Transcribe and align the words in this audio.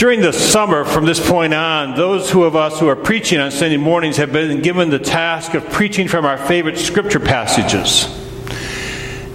During 0.00 0.22
the 0.22 0.32
summer, 0.32 0.86
from 0.86 1.04
this 1.04 1.20
point 1.28 1.52
on, 1.52 1.94
those 1.94 2.30
who 2.30 2.44
of 2.44 2.56
us 2.56 2.80
who 2.80 2.88
are 2.88 2.96
preaching 2.96 3.38
on 3.38 3.50
Sunday 3.50 3.76
mornings 3.76 4.16
have 4.16 4.32
been 4.32 4.62
given 4.62 4.88
the 4.88 4.98
task 4.98 5.52
of 5.52 5.68
preaching 5.68 6.08
from 6.08 6.24
our 6.24 6.38
favorite 6.38 6.78
scripture 6.78 7.20
passages. 7.20 8.06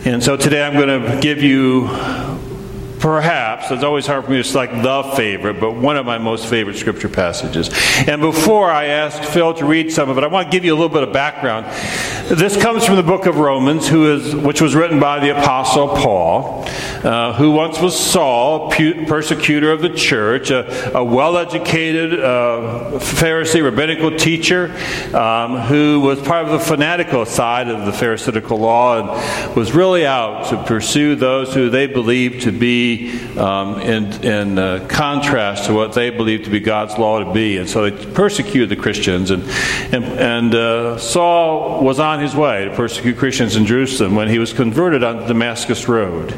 And 0.07 0.23
so 0.23 0.36
today 0.36 0.66
I'm 0.66 0.73
going 0.73 1.04
to 1.04 1.21
give 1.21 1.44
you 1.44 1.88
perhaps, 3.00 3.70
it's 3.70 3.84
always 3.84 4.07
hard 4.07 4.26
for 4.26 4.32
me 4.32 4.38
to 4.38 4.44
select 4.44 4.82
the 4.82 5.04
favorite, 5.16 5.60
but 5.60 5.73
one 5.73 5.98
of 5.98 6.07
my 6.07 6.18
most 6.18 6.48
favorite 6.48 6.76
scripture 6.76 7.10
passages. 7.10 7.70
And 8.07 8.20
before 8.20 8.71
I 8.71 8.86
ask 8.86 9.21
Phil 9.21 9.54
to 9.54 9.66
read 9.66 9.92
some 9.92 10.10
of 10.10 10.18
it, 10.18 10.23
I 10.23 10.28
want 10.28 10.48
to 10.48 10.52
give 10.52 10.66
you 10.66 10.73
a 10.73 10.78
little 10.78 10.89
bit 10.89 11.04
of 11.04 11.14
background. 11.14 11.68
This 12.28 12.57
comes 12.60 12.84
from 12.84 12.96
the 12.96 13.04
book 13.04 13.27
of 13.27 13.38
Romans, 13.38 13.91
which 13.91 14.59
was 14.59 14.73
written 14.73 15.00
by 15.00 15.20
the 15.20 15.38
Apostle 15.38 15.90
Paul, 15.90 16.66
uh, 17.04 17.34
who 17.34 17.52
once 17.52 17.80
was 17.80 17.95
Saul, 17.95 18.72
persecutor 18.72 19.72
of 19.72 19.84
the 19.84 19.91
church, 19.91 20.50
a, 20.50 20.98
a 20.98 21.03
well 21.03 21.38
educated 21.38 22.20
uh, 22.20 22.98
Pharisee, 22.98 23.64
rabbinical 23.64 24.17
teacher, 24.17 24.76
um, 25.16 25.58
who 25.58 26.00
was 26.00 26.20
part 26.20 26.45
of 26.45 26.52
the 26.52 26.59
fanatical 26.59 27.27
side 27.27 27.67
of 27.67 27.86
the 27.86 27.94
Pharisaical 27.94 28.58
law 28.58 28.98
and 28.98 29.55
was 29.55 29.73
really 29.73 30.08
out 30.08 30.50
to 30.50 30.64
pursue 30.64 31.16
those 31.16 31.53
who 31.53 31.70
they 31.70 31.86
believed 31.86 32.42
to 32.42 32.52
be 32.52 33.38
um, 33.38 33.80
in, 33.81 34.12
in 34.26 34.58
uh, 34.58 34.84
contrast 34.89 35.66
to 35.66 35.76
what 35.76 35.94
they 35.94 36.09
believed 36.09 36.45
to 36.45 36.50
be 36.50 36.59
God's 36.59 36.98
law 36.98 37.23
to 37.23 37.31
be. 37.31 37.58
And 37.58 37.70
so 37.70 37.88
they 37.88 38.14
persecuted 38.14 38.70
the 38.70 38.81
Christians. 38.81 39.30
And, 39.30 39.44
and, 39.94 40.05
and 40.05 40.55
uh, 40.55 40.98
Saul 40.98 41.84
was 41.84 42.00
on 42.00 42.15
his 42.20 42.36
way 42.36 42.66
to 42.66 42.76
persecute 42.76 43.18
Christians 43.18 43.55
in 43.55 43.66
Jerusalem 43.66 44.16
when 44.16 44.28
he 44.28 44.40
was 44.40 44.54
converted 44.54 45.04
on 45.04 45.17
the 45.17 45.28
Damascus 45.28 45.88
Road 45.88 46.31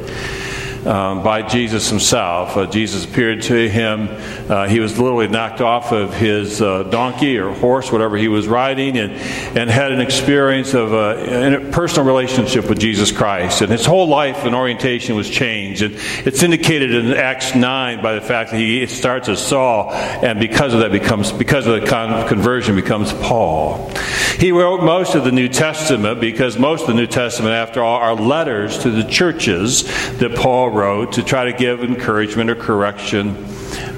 um, 0.85 1.23
by 1.23 1.41
Jesus 1.41 1.89
himself. 1.89 2.55
Uh, 2.57 2.65
Jesus 2.65 3.05
appeared 3.05 3.41
to 3.43 3.69
him. 3.69 4.07
Uh, 4.49 4.67
he 4.67 4.79
was 4.79 4.99
literally 4.99 5.27
knocked 5.27 5.61
off 5.61 5.91
of 5.91 6.13
his 6.13 6.61
uh, 6.61 6.83
donkey 6.83 7.37
or 7.37 7.53
horse, 7.53 7.91
whatever 7.91 8.17
he 8.17 8.27
was 8.27 8.47
riding, 8.47 8.97
and, 8.97 9.13
and 9.57 9.69
had 9.69 9.91
an 9.91 10.01
experience 10.01 10.73
of 10.73 10.93
a, 10.93 11.55
a, 11.55 11.71
personal 11.71 12.05
relationship 12.05 12.69
with 12.69 12.79
Jesus 12.79 13.11
Christ. 13.11 13.61
And 13.61 13.71
his 13.71 13.85
whole 13.85 14.07
life 14.07 14.45
and 14.45 14.55
orientation 14.55 15.15
was 15.15 15.29
changed. 15.29 15.81
And 15.81 15.95
it's 16.25 16.43
indicated 16.43 16.93
in 16.93 17.13
Acts 17.13 17.55
9 17.55 18.01
by 18.01 18.15
the 18.15 18.21
fact 18.21 18.51
that 18.51 18.57
he 18.57 18.85
starts 18.87 19.29
as 19.29 19.45
Saul, 19.45 19.91
and 19.91 20.39
because 20.39 20.73
of 20.73 20.81
that 20.81 20.91
becomes, 20.91 21.31
because 21.31 21.67
of 21.67 21.81
the 21.81 21.87
con- 21.87 22.27
conversion, 22.27 22.75
becomes 22.75 23.13
Paul. 23.13 23.91
He 24.39 24.51
wrote 24.51 24.83
most 24.83 25.15
of 25.15 25.23
the 25.23 25.31
New 25.31 25.49
Testament 25.49 26.21
because 26.21 26.59
most 26.59 26.81
of 26.81 26.87
the 26.87 26.93
New 26.93 27.07
Testament, 27.07 27.53
after 27.53 27.83
all, 27.83 27.97
are 27.97 28.15
letters 28.15 28.77
to 28.79 28.91
the 28.91 29.03
churches 29.03 29.83
that 30.17 30.35
Paul 30.35 30.66
wrote 30.69 31.13
to 31.13 31.23
try 31.23 31.45
to 31.45 31.53
give 31.53 31.83
encouragement 31.83 32.49
or 32.49 32.55
correction 32.55 33.29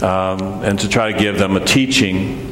um, 0.04 0.64
and 0.64 0.80
to 0.80 0.90
try 0.90 1.12
to 1.12 1.20
give 1.20 1.38
them 1.38 1.56
a 1.56 1.66
teaching. 1.66 2.46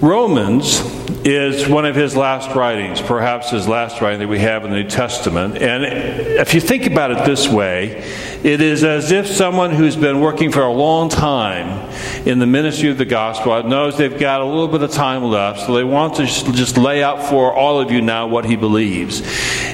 Romans 0.00 0.80
is 1.24 1.66
one 1.66 1.86
of 1.86 1.94
his 1.94 2.14
last 2.14 2.54
writings, 2.54 3.00
perhaps 3.00 3.50
his 3.50 3.66
last 3.66 4.02
writing 4.02 4.20
that 4.20 4.28
we 4.28 4.38
have 4.40 4.64
in 4.64 4.70
the 4.70 4.82
New 4.82 4.88
Testament. 4.88 5.56
And 5.56 5.84
if 5.84 6.52
you 6.52 6.60
think 6.60 6.84
about 6.86 7.10
it 7.10 7.24
this 7.24 7.48
way, 7.48 8.02
it 8.42 8.60
is 8.60 8.84
as 8.84 9.10
if 9.10 9.26
someone 9.26 9.70
who's 9.70 9.96
been 9.96 10.20
working 10.20 10.52
for 10.52 10.60
a 10.60 10.72
long 10.72 11.08
time 11.08 11.90
in 12.26 12.40
the 12.40 12.46
ministry 12.46 12.90
of 12.90 12.98
the 12.98 13.06
gospel 13.06 13.62
knows 13.62 13.96
they've 13.96 14.20
got 14.20 14.42
a 14.42 14.44
little 14.44 14.68
bit 14.68 14.82
of 14.82 14.92
time 14.92 15.24
left, 15.24 15.60
so 15.60 15.72
they 15.72 15.84
want 15.84 16.16
to 16.16 16.26
just 16.26 16.76
lay 16.76 17.02
out 17.02 17.26
for 17.30 17.54
all 17.54 17.80
of 17.80 17.90
you 17.90 18.02
now 18.02 18.26
what 18.26 18.44
he 18.44 18.56
believes. 18.56 19.22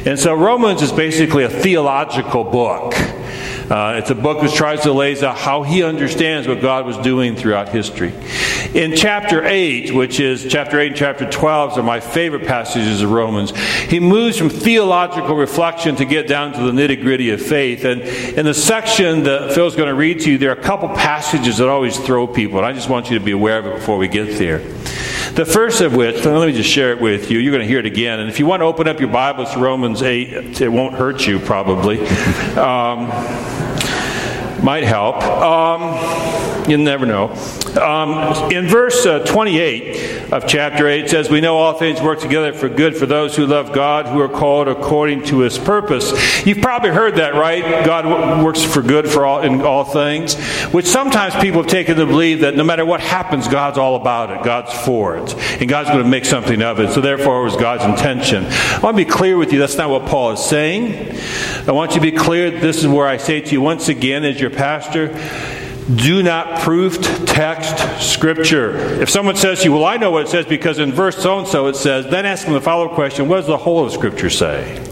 And 0.07 0.19
so 0.19 0.35
Romans 0.35 0.83
is 0.83 0.93
basically 0.93 1.43
a 1.43 1.51
theological 1.51 2.45
book. 2.45 2.95
Uh, 3.71 3.95
it's 3.99 4.11
a 4.11 4.17
book 4.17 4.41
that 4.41 4.53
tries 4.53 4.81
to 4.81 4.93
lay 4.93 5.11
out 5.25 5.39
how 5.39 5.63
he 5.63 5.85
understands 5.85 6.49
what 6.49 6.61
God 6.61 6.85
was 6.87 6.99
doing 6.99 7.37
throughout 7.37 7.69
history. 7.69 8.13
In 8.75 8.97
chapter 8.97 9.45
8, 9.45 9.95
which 9.95 10.19
is 10.19 10.45
chapter 10.49 10.81
8 10.81 10.89
and 10.89 10.97
chapter 10.97 11.31
12, 11.31 11.79
are 11.79 11.83
my 11.85 12.01
favorite 12.01 12.49
passages 12.49 13.01
of 13.01 13.13
Romans, 13.13 13.57
he 13.57 14.01
moves 14.01 14.37
from 14.37 14.49
theological 14.51 15.37
reflection 15.37 15.95
to 15.97 16.05
get 16.05 16.27
down 16.27 16.53
to 16.53 16.63
the 16.63 16.73
nitty 16.73 17.01
gritty 17.01 17.31
of 17.31 17.41
faith. 17.41 17.85
And 17.85 18.03
in 18.03 18.45
the 18.45 18.55
section 18.55 19.23
that 19.23 19.53
Phil's 19.53 19.77
going 19.77 19.89
to 19.89 19.95
read 19.95 20.21
to 20.23 20.33
you, 20.33 20.39
there 20.39 20.51
are 20.51 20.59
a 20.59 20.63
couple 20.63 20.89
passages 20.89 21.59
that 21.59 21.69
always 21.69 21.97
throw 21.97 22.27
people, 22.27 22.59
and 22.59 22.67
I 22.67 22.73
just 22.73 22.89
want 22.89 23.09
you 23.09 23.21
to 23.21 23.25
be 23.25 23.33
aware 23.33 23.59
of 23.61 23.67
it 23.67 23.75
before 23.77 23.99
we 23.99 24.09
get 24.09 24.37
there. 24.37 24.59
The 25.35 25.47
first 25.47 25.81
of 25.81 25.95
which, 25.95 26.25
let 26.25 26.47
me 26.47 26.53
just 26.53 26.69
share 26.69 26.91
it 26.91 27.01
with 27.01 27.31
you. 27.31 27.39
You're 27.39 27.53
going 27.53 27.63
to 27.63 27.69
hear 27.69 27.79
it 27.79 27.87
again. 27.87 28.19
And 28.19 28.29
if 28.29 28.41
you 28.41 28.47
want 28.47 28.61
to 28.61 28.65
open 28.65 28.89
up 28.89 28.99
your 28.99 29.11
Bibles 29.11 29.53
to 29.53 29.61
Romans 29.61 30.03
8, 30.03 30.61
it 30.61 30.69
won't 30.69 30.95
hurt 30.95 31.25
you 31.27 31.39
probably. 31.39 32.01
Um, 32.57 33.07
might 34.65 34.83
help. 34.83 35.23
Um, 35.23 36.69
you 36.69 36.77
never 36.77 37.07
know. 37.07 37.29
Um, 37.77 38.53
in 38.53 38.67
verse 38.67 39.07
uh, 39.07 39.21
28 39.21 40.33
of 40.33 40.47
chapter 40.47 40.89
8, 40.89 41.05
it 41.05 41.11
says, 41.11 41.31
We 41.31 41.41
know 41.41 41.57
all 41.57 41.75
things 41.75 42.01
work 42.01 42.21
together 42.21 42.53
for 42.53 42.69
good 42.69 42.97
for 42.97 43.07
those 43.07 43.37
who 43.37 43.47
love 43.47 43.73
God, 43.73 44.07
who 44.07 44.21
are 44.21 44.29
called 44.29 44.69
according 44.69 45.25
to 45.25 45.41
his 45.41 45.59
purpose. 45.59 46.45
You've 46.47 46.61
probably 46.61 46.91
heard 46.91 47.17
that, 47.17 47.35
right? 47.35 47.85
God 47.85 48.43
works 48.45 48.63
for 48.63 48.83
good 48.83 49.09
for 49.09 49.25
all, 49.25 49.43
in 49.43 49.61
all 49.63 49.85
things, 49.85 50.35
which 50.73 50.87
sometimes 50.87 51.35
people 51.37 51.63
have 51.63 51.71
taken 51.71 51.97
to 51.97 52.07
believe 52.07 52.41
that 52.41 52.57
no 52.57 52.65
matter 52.65 52.85
what 52.85 53.01
happens, 53.01 53.49
God's 53.49 53.79
all 53.79 53.97
about 53.97 54.31
it. 54.31 54.43
God's 54.43 54.73
for 54.85 55.17
it. 55.17 55.35
And 55.61 55.69
God's 55.69 55.91
going 55.91 56.03
to 56.03 56.09
make 56.09 56.25
something 56.25 56.63
of 56.63 56.81
it. 56.81 56.93
So 56.93 57.01
therefore, 57.01 57.41
it 57.41 57.45
was 57.45 57.57
God's 57.57 57.85
intention. 57.85 58.45
I 58.47 58.81
want 58.83 58.97
to 58.97 59.05
be 59.05 59.11
clear 59.11 59.37
with 59.37 59.53
you, 59.53 59.59
that's 59.59 59.77
not 59.77 59.91
what 59.91 60.07
Paul 60.07 60.33
is 60.33 60.45
saying. 60.45 61.17
I 61.67 61.73
want 61.73 61.93
you 61.93 62.01
to 62.01 62.11
be 62.11 62.13
clear, 62.13 62.51
this 62.51 62.79
is 62.79 62.89
where 62.89 63.07
I 63.07 63.17
say 63.17 63.41
to 63.41 63.53
you 63.53 63.61
once 63.61 63.89
again, 63.89 64.25
as 64.25 64.41
your 64.41 64.51
pastor, 64.51 65.09
do 65.97 66.23
not 66.23 66.61
proof 66.61 67.01
text 67.27 68.13
scripture. 68.13 68.77
If 69.01 69.11
someone 69.11 69.37
says 69.37 69.61
to 69.61 69.65
you, 69.67 69.73
Well, 69.73 69.85
I 69.85 69.97
know 69.97 70.11
what 70.11 70.27
it 70.27 70.29
says 70.29 70.47
because 70.47 70.79
in 70.79 70.93
verse 70.93 71.17
so 71.17 71.39
and 71.39 71.49
so 71.49 71.67
it 71.67 71.77
says, 71.77 72.07
then 72.07 72.27
ask 72.27 72.45
them 72.45 72.55
the 72.55 72.61
follow 72.61 72.89
up 72.89 72.93
question 72.93 73.29
What 73.29 73.37
does 73.37 73.47
the 73.47 73.57
whole 73.57 73.85
of 73.85 73.93
scripture 73.93 74.31
say? 74.31 74.87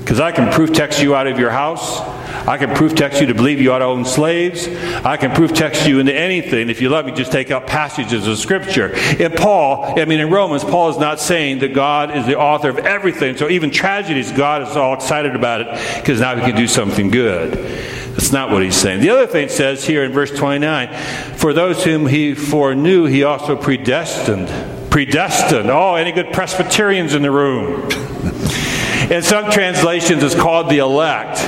Because 0.00 0.20
I 0.20 0.32
can 0.32 0.50
proof 0.50 0.72
text 0.72 1.02
you 1.02 1.14
out 1.14 1.26
of 1.26 1.38
your 1.38 1.50
house. 1.50 2.00
I 2.48 2.56
can 2.56 2.74
proof 2.74 2.94
text 2.94 3.20
you 3.20 3.26
to 3.26 3.34
believe 3.34 3.60
you 3.60 3.72
ought 3.72 3.80
to 3.80 3.84
own 3.84 4.06
slaves. 4.06 4.66
I 4.66 5.18
can 5.18 5.32
proof 5.32 5.52
text 5.52 5.86
you 5.86 5.98
into 5.98 6.14
anything. 6.14 6.70
If 6.70 6.80
you 6.80 6.88
let 6.88 7.04
me 7.04 7.12
just 7.12 7.30
take 7.30 7.50
out 7.50 7.66
passages 7.66 8.26
of 8.26 8.38
Scripture. 8.38 8.94
In 9.22 9.32
Paul, 9.32 10.00
I 10.00 10.06
mean, 10.06 10.18
in 10.18 10.30
Romans, 10.30 10.64
Paul 10.64 10.88
is 10.88 10.96
not 10.96 11.20
saying 11.20 11.58
that 11.58 11.74
God 11.74 12.16
is 12.16 12.24
the 12.24 12.38
author 12.38 12.70
of 12.70 12.78
everything. 12.78 13.36
So 13.36 13.50
even 13.50 13.70
tragedies, 13.70 14.32
God 14.32 14.62
is 14.62 14.76
all 14.78 14.94
excited 14.94 15.36
about 15.36 15.60
it 15.60 15.96
because 15.96 16.20
now 16.20 16.36
he 16.36 16.40
can 16.40 16.56
do 16.56 16.66
something 16.66 17.10
good. 17.10 17.97
That's 18.18 18.32
not 18.32 18.50
what 18.50 18.64
he's 18.64 18.74
saying. 18.74 18.98
The 18.98 19.10
other 19.10 19.28
thing 19.28 19.48
says 19.48 19.86
here 19.86 20.02
in 20.02 20.10
verse 20.10 20.36
29 20.36 20.92
For 21.36 21.52
those 21.52 21.84
whom 21.84 22.04
he 22.04 22.34
foreknew, 22.34 23.04
he 23.04 23.22
also 23.22 23.54
predestined. 23.54 24.48
Predestined. 24.90 25.70
Oh, 25.70 25.94
any 25.94 26.10
good 26.10 26.32
Presbyterians 26.32 27.14
in 27.14 27.22
the 27.22 27.30
room? 27.30 27.82
in 29.08 29.22
some 29.22 29.52
translations, 29.52 30.24
it's 30.24 30.34
called 30.34 30.68
the 30.68 30.78
elect. 30.78 31.38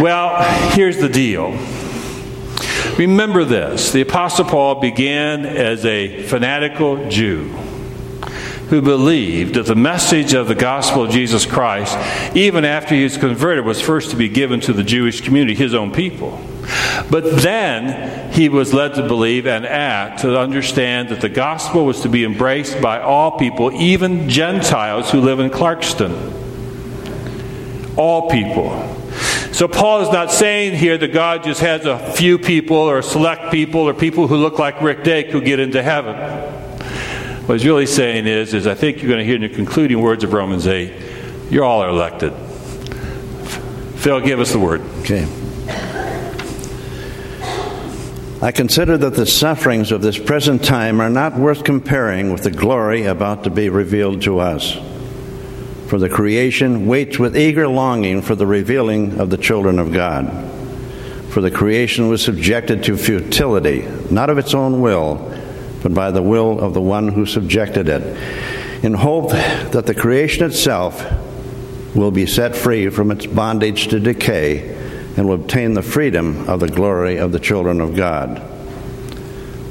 Well, 0.00 0.42
here's 0.70 0.96
the 0.96 1.10
deal. 1.10 1.50
Remember 2.96 3.44
this 3.44 3.92
the 3.92 4.00
Apostle 4.00 4.46
Paul 4.46 4.80
began 4.80 5.44
as 5.44 5.84
a 5.84 6.22
fanatical 6.22 7.10
Jew 7.10 7.54
who 8.68 8.82
believed 8.82 9.54
that 9.54 9.66
the 9.66 9.74
message 9.74 10.34
of 10.34 10.46
the 10.46 10.54
gospel 10.54 11.04
of 11.04 11.10
Jesus 11.10 11.46
Christ, 11.46 11.96
even 12.36 12.64
after 12.64 12.94
he 12.94 13.04
was 13.04 13.16
converted, 13.16 13.64
was 13.64 13.80
first 13.80 14.10
to 14.10 14.16
be 14.16 14.28
given 14.28 14.60
to 14.60 14.72
the 14.72 14.84
Jewish 14.84 15.22
community, 15.22 15.54
his 15.54 15.74
own 15.74 15.90
people. 15.90 16.38
But 17.10 17.40
then 17.40 18.30
he 18.32 18.50
was 18.50 18.74
led 18.74 18.94
to 18.94 19.08
believe 19.08 19.46
and 19.46 19.64
act 19.64 20.20
to 20.20 20.38
understand 20.38 21.08
that 21.08 21.22
the 21.22 21.30
gospel 21.30 21.86
was 21.86 22.02
to 22.02 22.10
be 22.10 22.24
embraced 22.24 22.82
by 22.82 23.00
all 23.00 23.38
people, 23.38 23.72
even 23.72 24.28
Gentiles 24.28 25.10
who 25.10 25.20
live 25.20 25.40
in 25.40 25.48
Clarkston. 25.48 26.34
All 27.96 28.28
people. 28.28 28.96
So 29.52 29.66
Paul 29.66 30.02
is 30.02 30.12
not 30.12 30.30
saying 30.30 30.76
here 30.76 30.98
that 30.98 31.12
God 31.12 31.42
just 31.42 31.60
has 31.62 31.86
a 31.86 32.12
few 32.12 32.38
people 32.38 32.76
or 32.76 33.00
select 33.02 33.50
people 33.50 33.80
or 33.80 33.94
people 33.94 34.28
who 34.28 34.36
look 34.36 34.58
like 34.58 34.80
Rick 34.82 35.04
Dake 35.04 35.28
who 35.28 35.40
get 35.40 35.58
into 35.58 35.82
heaven. 35.82 36.47
What 37.48 37.54
he's 37.54 37.66
really 37.66 37.86
saying 37.86 38.26
is, 38.26 38.52
is 38.52 38.66
I 38.66 38.74
think 38.74 38.98
you're 38.98 39.08
going 39.08 39.20
to 39.20 39.24
hear 39.24 39.36
in 39.36 39.40
the 39.40 39.48
concluding 39.48 40.02
words 40.02 40.22
of 40.22 40.34
Romans 40.34 40.66
8, 40.66 40.92
you 41.50 41.64
all 41.64 41.80
are 41.80 41.88
elected. 41.88 42.34
Phil, 43.96 44.20
give 44.20 44.38
us 44.38 44.52
the 44.52 44.58
word. 44.58 44.82
Okay. 45.00 45.26
I 48.42 48.52
consider 48.52 48.98
that 48.98 49.14
the 49.14 49.24
sufferings 49.24 49.92
of 49.92 50.02
this 50.02 50.18
present 50.18 50.62
time 50.62 51.00
are 51.00 51.08
not 51.08 51.38
worth 51.38 51.64
comparing 51.64 52.34
with 52.34 52.42
the 52.42 52.50
glory 52.50 53.06
about 53.06 53.44
to 53.44 53.50
be 53.50 53.70
revealed 53.70 54.20
to 54.24 54.40
us 54.40 54.76
for 55.86 55.98
the 55.98 56.10
creation 56.10 56.86
waits 56.86 57.18
with 57.18 57.34
eager 57.34 57.66
longing 57.66 58.20
for 58.20 58.34
the 58.34 58.46
revealing 58.46 59.18
of 59.18 59.30
the 59.30 59.38
children 59.38 59.78
of 59.78 59.90
God. 59.90 60.26
For 61.30 61.40
the 61.40 61.50
creation 61.50 62.10
was 62.10 62.22
subjected 62.22 62.84
to 62.84 62.98
futility, 62.98 63.88
not 64.10 64.28
of 64.28 64.36
its 64.36 64.52
own 64.52 64.82
will, 64.82 65.27
but 65.82 65.94
by 65.94 66.10
the 66.10 66.22
will 66.22 66.60
of 66.60 66.74
the 66.74 66.80
one 66.80 67.08
who 67.08 67.26
subjected 67.26 67.88
it, 67.88 68.02
in 68.84 68.94
hope 68.94 69.30
that 69.30 69.86
the 69.86 69.94
creation 69.94 70.44
itself 70.44 71.04
will 71.94 72.10
be 72.10 72.26
set 72.26 72.54
free 72.54 72.88
from 72.88 73.10
its 73.10 73.26
bondage 73.26 73.88
to 73.88 73.98
decay 73.98 74.76
and 75.16 75.26
will 75.26 75.34
obtain 75.34 75.74
the 75.74 75.82
freedom 75.82 76.48
of 76.48 76.60
the 76.60 76.68
glory 76.68 77.16
of 77.16 77.32
the 77.32 77.40
children 77.40 77.80
of 77.80 77.96
God. 77.96 78.40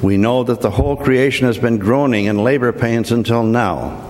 We 0.01 0.17
know 0.17 0.43
that 0.43 0.61
the 0.61 0.71
whole 0.71 0.95
creation 0.95 1.47
has 1.47 1.57
been 1.57 1.77
groaning 1.77 2.25
in 2.25 2.43
labor 2.43 2.71
pains 2.71 3.11
until 3.11 3.43
now. 3.43 4.03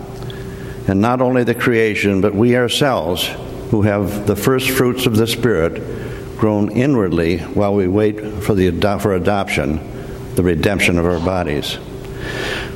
And 0.88 1.00
not 1.00 1.22
only 1.22 1.44
the 1.44 1.56
creation, 1.56 2.22
but 2.22 2.34
we 2.34 2.56
ourselves, 2.58 3.28
who 3.72 3.84
have 3.84 4.26
the 4.26 4.36
first 4.36 4.70
fruits 4.70 5.06
of 5.06 5.16
the 5.16 5.28
Spirit, 5.28 6.38
groan 6.38 6.72
inwardly 6.72 7.40
while 7.40 7.74
we 7.74 7.88
wait 7.88 8.20
for, 8.44 8.54
the, 8.54 8.72
for 9.00 9.14
adoption, 9.14 10.36
the 10.36 10.44
redemption 10.44 10.98
of 10.98 11.06
our 11.06 11.20
bodies. 11.20 11.78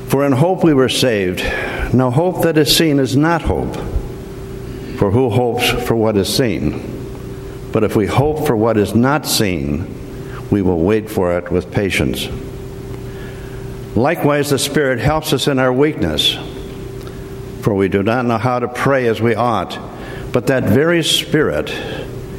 For 0.08 0.26
in 0.26 0.34
hope 0.34 0.64
we 0.64 0.74
were 0.74 0.90
saved. 0.90 1.40
Now, 1.94 2.10
hope 2.10 2.44
that 2.44 2.58
is 2.58 2.76
seen 2.76 3.00
is 3.00 3.16
not 3.16 3.42
hope. 3.42 3.76
For 4.98 5.12
who 5.12 5.30
hopes 5.30 5.70
for 5.88 5.96
what 5.96 6.18
is 6.18 6.34
seen? 6.34 7.70
But 7.72 7.84
if 7.84 7.96
we 7.96 8.08
hope 8.08 8.46
for 8.46 8.56
what 8.56 8.78
is 8.78 8.94
not 8.94 9.26
seen, 9.26 10.50
we 10.50 10.62
will 10.62 10.80
wait 10.80 11.10
for 11.10 11.38
it 11.38 11.50
with 11.52 11.72
patience. 11.72 12.28
Likewise, 13.96 14.50
the 14.50 14.60
Spirit 14.60 15.00
helps 15.00 15.34
us 15.34 15.48
in 15.48 15.60
our 15.60 15.72
weakness, 15.72 16.36
for 17.62 17.74
we 17.74 17.88
do 17.88 18.04
not 18.04 18.26
know 18.26 18.38
how 18.38 18.60
to 18.60 18.68
pray 18.68 19.08
as 19.08 19.22
we 19.22 19.36
ought, 19.36 19.80
but 20.32 20.48
that 20.48 20.64
very 20.64 21.04
Spirit 21.04 21.70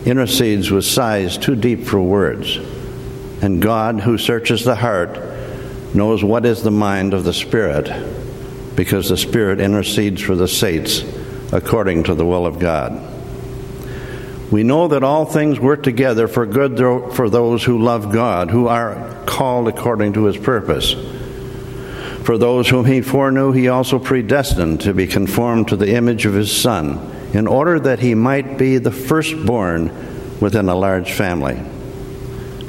intercedes 0.04 0.70
with 0.70 0.84
sighs 0.84 1.38
too 1.38 1.56
deep 1.56 1.84
for 1.84 2.00
words. 2.00 2.58
And 3.42 3.60
God, 3.60 4.00
who 4.00 4.18
searches 4.18 4.64
the 4.64 4.76
heart, 4.76 5.18
knows 5.94 6.24
what 6.24 6.46
is 6.46 6.62
the 6.62 6.70
mind 6.70 7.14
of 7.14 7.24
the 7.24 7.32
Spirit, 7.32 7.90
because 8.76 9.08
the 9.08 9.16
Spirit 9.16 9.60
intercedes 9.60 10.20
for 10.22 10.34
the 10.34 10.48
saints 10.48 11.04
according 11.52 12.04
to 12.04 12.14
the 12.14 12.24
will 12.24 12.46
of 12.46 12.58
God. 12.58 13.10
We 14.50 14.62
know 14.62 14.88
that 14.88 15.02
all 15.02 15.24
things 15.24 15.58
work 15.58 15.82
together 15.82 16.28
for 16.28 16.44
good 16.44 16.78
for 17.14 17.30
those 17.30 17.64
who 17.64 17.82
love 17.82 18.12
God, 18.12 18.50
who 18.50 18.68
are 18.68 19.24
called 19.24 19.68
according 19.68 20.12
to 20.14 20.24
his 20.24 20.36
purpose. 20.36 20.94
For 22.24 22.38
those 22.38 22.68
whom 22.68 22.84
he 22.84 23.00
foreknew, 23.00 23.52
he 23.52 23.68
also 23.68 23.98
predestined 23.98 24.82
to 24.82 24.94
be 24.94 25.06
conformed 25.06 25.68
to 25.68 25.76
the 25.76 25.94
image 25.94 26.26
of 26.26 26.34
his 26.34 26.54
Son, 26.54 27.00
in 27.32 27.46
order 27.46 27.80
that 27.80 28.00
he 28.00 28.14
might 28.14 28.58
be 28.58 28.78
the 28.78 28.92
firstborn 28.92 29.90
within 30.38 30.68
a 30.68 30.74
large 30.74 31.12
family. 31.12 31.58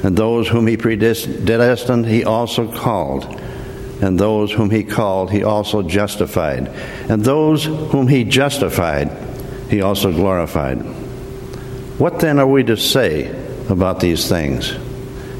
And 0.04 0.14
those 0.14 0.46
whom 0.48 0.66
he 0.66 0.76
predestined, 0.76 2.04
he 2.06 2.24
also 2.24 2.70
called. 2.70 3.24
And 4.02 4.20
those 4.20 4.52
whom 4.52 4.68
he 4.68 4.84
called, 4.84 5.30
he 5.30 5.42
also 5.42 5.82
justified. 5.82 6.68
And 7.08 7.24
those 7.24 7.64
whom 7.64 8.06
he 8.06 8.24
justified, 8.24 9.10
he 9.70 9.80
also 9.80 10.12
glorified. 10.12 10.76
What 11.96 12.20
then 12.20 12.38
are 12.38 12.46
we 12.46 12.64
to 12.64 12.76
say 12.76 13.34
about 13.70 14.00
these 14.00 14.28
things? 14.28 14.72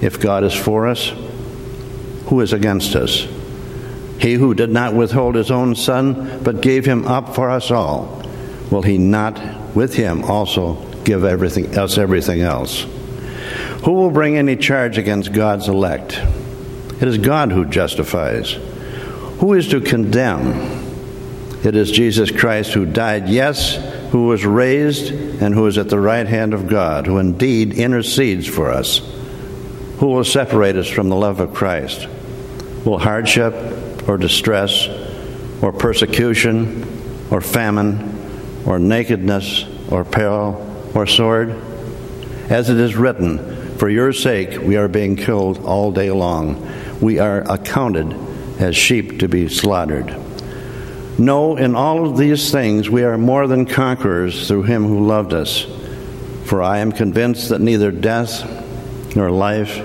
If 0.01 0.19
God 0.19 0.45
is 0.45 0.55
for 0.55 0.89
us, 0.89 1.13
who 2.27 2.41
is 2.41 2.55
against 2.55 2.97
us? 2.97 3.29
He 4.19 4.33
who 4.33 4.55
did 4.55 4.71
not 4.71 4.95
withhold 4.95 5.35
his 5.35 5.51
own 5.51 5.75
son, 5.75 6.43
but 6.43 6.63
gave 6.63 6.87
him 6.87 7.07
up 7.07 7.35
for 7.35 7.51
us 7.51 7.71
all, 7.71 8.23
will 8.71 8.83
he 8.83 8.97
not 8.97 9.39
with 9.75 9.95
him 9.95 10.25
also 10.25 10.77
give 11.05 11.23
everything, 11.23 11.77
us 11.77 11.99
everything 11.99 12.41
else? 12.41 12.87
Who 13.85 13.93
will 13.93 14.11
bring 14.11 14.39
any 14.39 14.57
charge 14.57 14.97
against 14.97 15.35
God's 15.35 15.69
elect? 15.69 16.19
It 17.01 17.07
is 17.07 17.19
God 17.19 17.53
who 17.53 17.67
justifies. 17.67 18.53
Who 19.41 19.53
is 19.53 19.69
to 19.69 19.81
condemn? 19.83 20.83
It 21.65 21.77
is 21.77 21.91
Jesus 21.91 22.31
Christ 22.31 22.73
who 22.73 22.87
died, 22.87 23.29
yes, 23.29 23.77
who 24.11 24.27
was 24.27 24.47
raised, 24.47 25.13
and 25.13 25.55
who 25.55 25.67
is 25.67 25.77
at 25.77 25.91
the 25.91 25.99
right 25.99 26.27
hand 26.27 26.55
of 26.55 26.67
God, 26.67 27.07
who 27.07 27.19
indeed 27.19 27.75
intercedes 27.75 28.47
for 28.47 28.71
us. 28.71 29.01
Who 29.99 30.07
will 30.07 30.25
separate 30.25 30.77
us 30.77 30.89
from 30.89 31.11
the 31.11 31.17
love 31.17 31.41
of 31.41 31.53
Christ? 31.53 32.09
Will 32.87 32.99
hardship 32.99 33.55
or 34.09 34.17
distress 34.17 34.89
or 35.61 35.73
persecution 35.73 36.87
or 37.31 37.43
famine 37.43 38.63
or 38.67 38.79
nakedness 38.79 39.67
or 39.91 40.05
peril 40.05 40.91
or 40.95 41.07
sword? 41.07 41.51
As 42.49 42.71
it 42.71 42.79
is 42.79 42.97
written, 42.97 43.64
for 43.85 43.91
your 43.91 44.15
sake, 44.15 44.63
we 44.63 44.79
are 44.79 44.89
being 44.89 45.15
killed 45.15 45.63
all 45.63 45.93
day 45.93 46.11
long. 46.11 46.67
We 47.03 47.19
are 47.19 47.43
accounted 47.43 48.17
as 48.59 48.75
sheep 48.75 49.19
to 49.19 49.29
be 49.29 49.47
slaughtered. 49.47 50.17
No, 51.19 51.57
in 51.57 51.75
all 51.75 52.09
of 52.09 52.17
these 52.17 52.51
things, 52.51 52.89
we 52.89 53.05
are 53.05 53.19
more 53.19 53.47
than 53.47 53.67
conquerors 53.67 54.49
through 54.49 54.63
him 54.63 54.87
who 54.87 55.07
loved 55.07 55.35
us. 55.35 55.67
For 56.47 56.63
I 56.63 56.79
am 56.79 56.93
convinced 56.93 57.51
that 57.51 57.61
neither 57.61 57.91
death, 57.91 59.15
nor 59.15 59.31
life, 59.31 59.79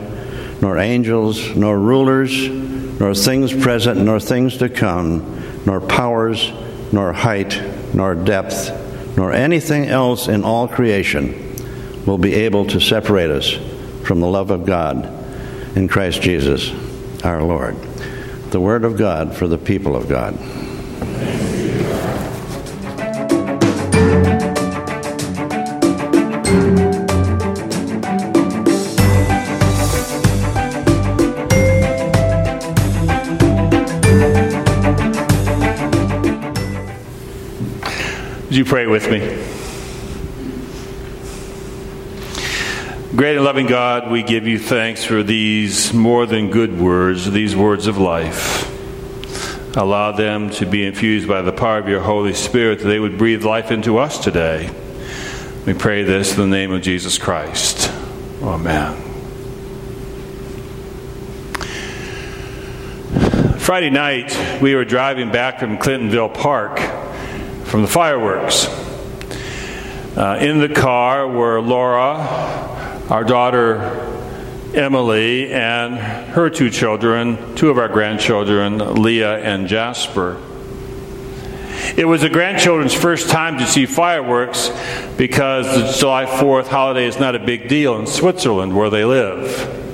nor 0.62 0.78
angels, 0.78 1.54
nor 1.58 1.78
rulers, 1.78 2.48
nor 3.02 3.14
things 3.14 3.52
present, 3.52 4.00
nor 4.00 4.22
things 4.22 4.60
to 4.60 4.70
come, 4.70 5.44
nor 5.66 5.82
powers, 5.82 6.54
nor 6.94 7.12
height, 7.12 7.62
nor 7.94 8.16
depth, 8.16 9.18
nor 9.18 9.34
anything 9.34 9.88
else 9.88 10.30
in 10.30 10.46
all 10.46 10.70
creation 10.70 11.36
will 12.06 12.18
be 12.18 12.34
able 12.34 12.66
to 12.66 12.80
separate 12.80 13.30
us 13.30 13.60
from 14.04 14.20
the 14.20 14.28
love 14.28 14.52
of 14.52 14.66
God 14.66 15.06
in 15.76 15.88
Christ 15.88 16.22
Jesus 16.22 16.72
our 17.24 17.44
Lord. 17.44 17.76
The 18.52 18.60
Word 18.60 18.84
of 18.84 18.98
God 18.98 19.36
for 19.36 19.48
the 19.48 19.58
people 19.58 19.96
of 19.96 20.08
God. 20.08 20.38
Would 38.46 38.58
you 38.58 38.66
pray 38.66 38.88
with 38.88 39.12
me? 39.12 39.59
Great 43.20 43.36
and 43.36 43.44
loving 43.44 43.68
God, 43.68 44.10
we 44.10 44.24
give 44.24 44.48
you 44.48 44.58
thanks 44.58 45.04
for 45.04 45.24
these 45.24 45.94
more 45.94 46.26
than 46.26 46.50
good 46.50 46.80
words, 46.80 47.30
these 47.30 47.54
words 47.54 47.86
of 47.86 47.98
life. 47.98 48.66
Allow 49.76 50.14
them 50.14 50.50
to 50.52 50.66
be 50.66 50.86
infused 50.86 51.28
by 51.28 51.42
the 51.42 51.52
power 51.52 51.80
of 51.80 51.90
your 51.90 52.00
Holy 52.00 52.34
Spirit, 52.34 52.80
that 52.80 52.86
they 52.86 52.98
would 52.98 53.18
breathe 53.18 53.44
life 53.44 53.72
into 53.72 53.98
us 53.98 54.20
today. 54.20 54.72
We 55.66 55.74
pray 55.74 56.04
this 56.04 56.32
in 56.32 56.40
the 56.40 56.48
name 56.48 56.72
of 56.72 56.82
Jesus 56.82 57.18
Christ. 57.18 57.92
Amen. 58.42 58.96
Friday 63.60 63.90
night, 63.90 64.62
we 64.62 64.76
were 64.76 64.86
driving 64.86 65.30
back 65.30 65.60
from 65.60 65.78
Clintonwood 65.78 66.36
Park 66.36 66.80
from 67.66 67.82
the 67.82 67.90
fireworks. 67.90 68.68
Uh, 70.16 70.38
in 70.40 70.60
the 70.60 70.70
car 70.70 71.28
were 71.28 71.60
Laura, 71.60 72.78
our 73.10 73.24
daughter 73.24 73.80
Emily 74.74 75.52
and 75.52 75.98
her 75.98 76.50
two 76.50 76.70
children, 76.70 77.56
two 77.56 77.70
of 77.70 77.80
our 77.80 77.88
grandchildren, 77.88 79.02
Leah 79.02 79.40
and 79.40 79.68
Jasper. 79.68 80.40
It 81.98 82.06
was 82.06 82.22
the 82.22 82.30
grandchildren's 82.30 82.94
first 82.94 83.30
time 83.30 83.58
to 83.58 83.66
see 83.66 83.88
fireworks 83.88 84.70
because 85.18 85.66
the 85.66 85.92
July 86.00 86.26
4th 86.26 86.68
holiday 86.68 87.06
is 87.06 87.20
not 87.20 87.36
a 87.36 87.40
big 87.40 87.68
deal 87.68 87.98
in 88.00 88.06
Switzerland 88.06 88.76
where 88.76 88.92
they 88.92 89.06
live. 89.06 89.89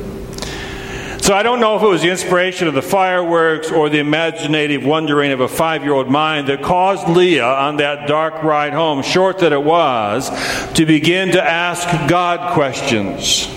So 1.25 1.33
I 1.33 1.41
don't 1.41 1.59
know 1.59 1.75
if 1.75 1.81
it 1.81 1.87
was 1.87 2.03
the 2.03 2.11
inspiration 2.11 2.67
of 2.67 2.75
the 2.75 2.83
fireworks 2.83 3.71
or 3.71 3.89
the 3.89 3.97
imaginative 3.97 4.85
wondering 4.85 5.31
of 5.31 5.39
a 5.39 5.47
five 5.47 5.81
year 5.81 5.93
old 5.93 6.07
mind 6.07 6.49
that 6.49 6.61
caused 6.61 7.09
Leah 7.09 7.47
on 7.47 7.77
that 7.77 8.07
dark 8.07 8.43
ride 8.43 8.73
home, 8.73 9.01
short 9.01 9.39
that 9.39 9.51
it 9.51 9.63
was, 9.63 10.29
to 10.73 10.85
begin 10.85 11.31
to 11.31 11.43
ask 11.43 11.87
God 12.07 12.53
questions. 12.53 13.47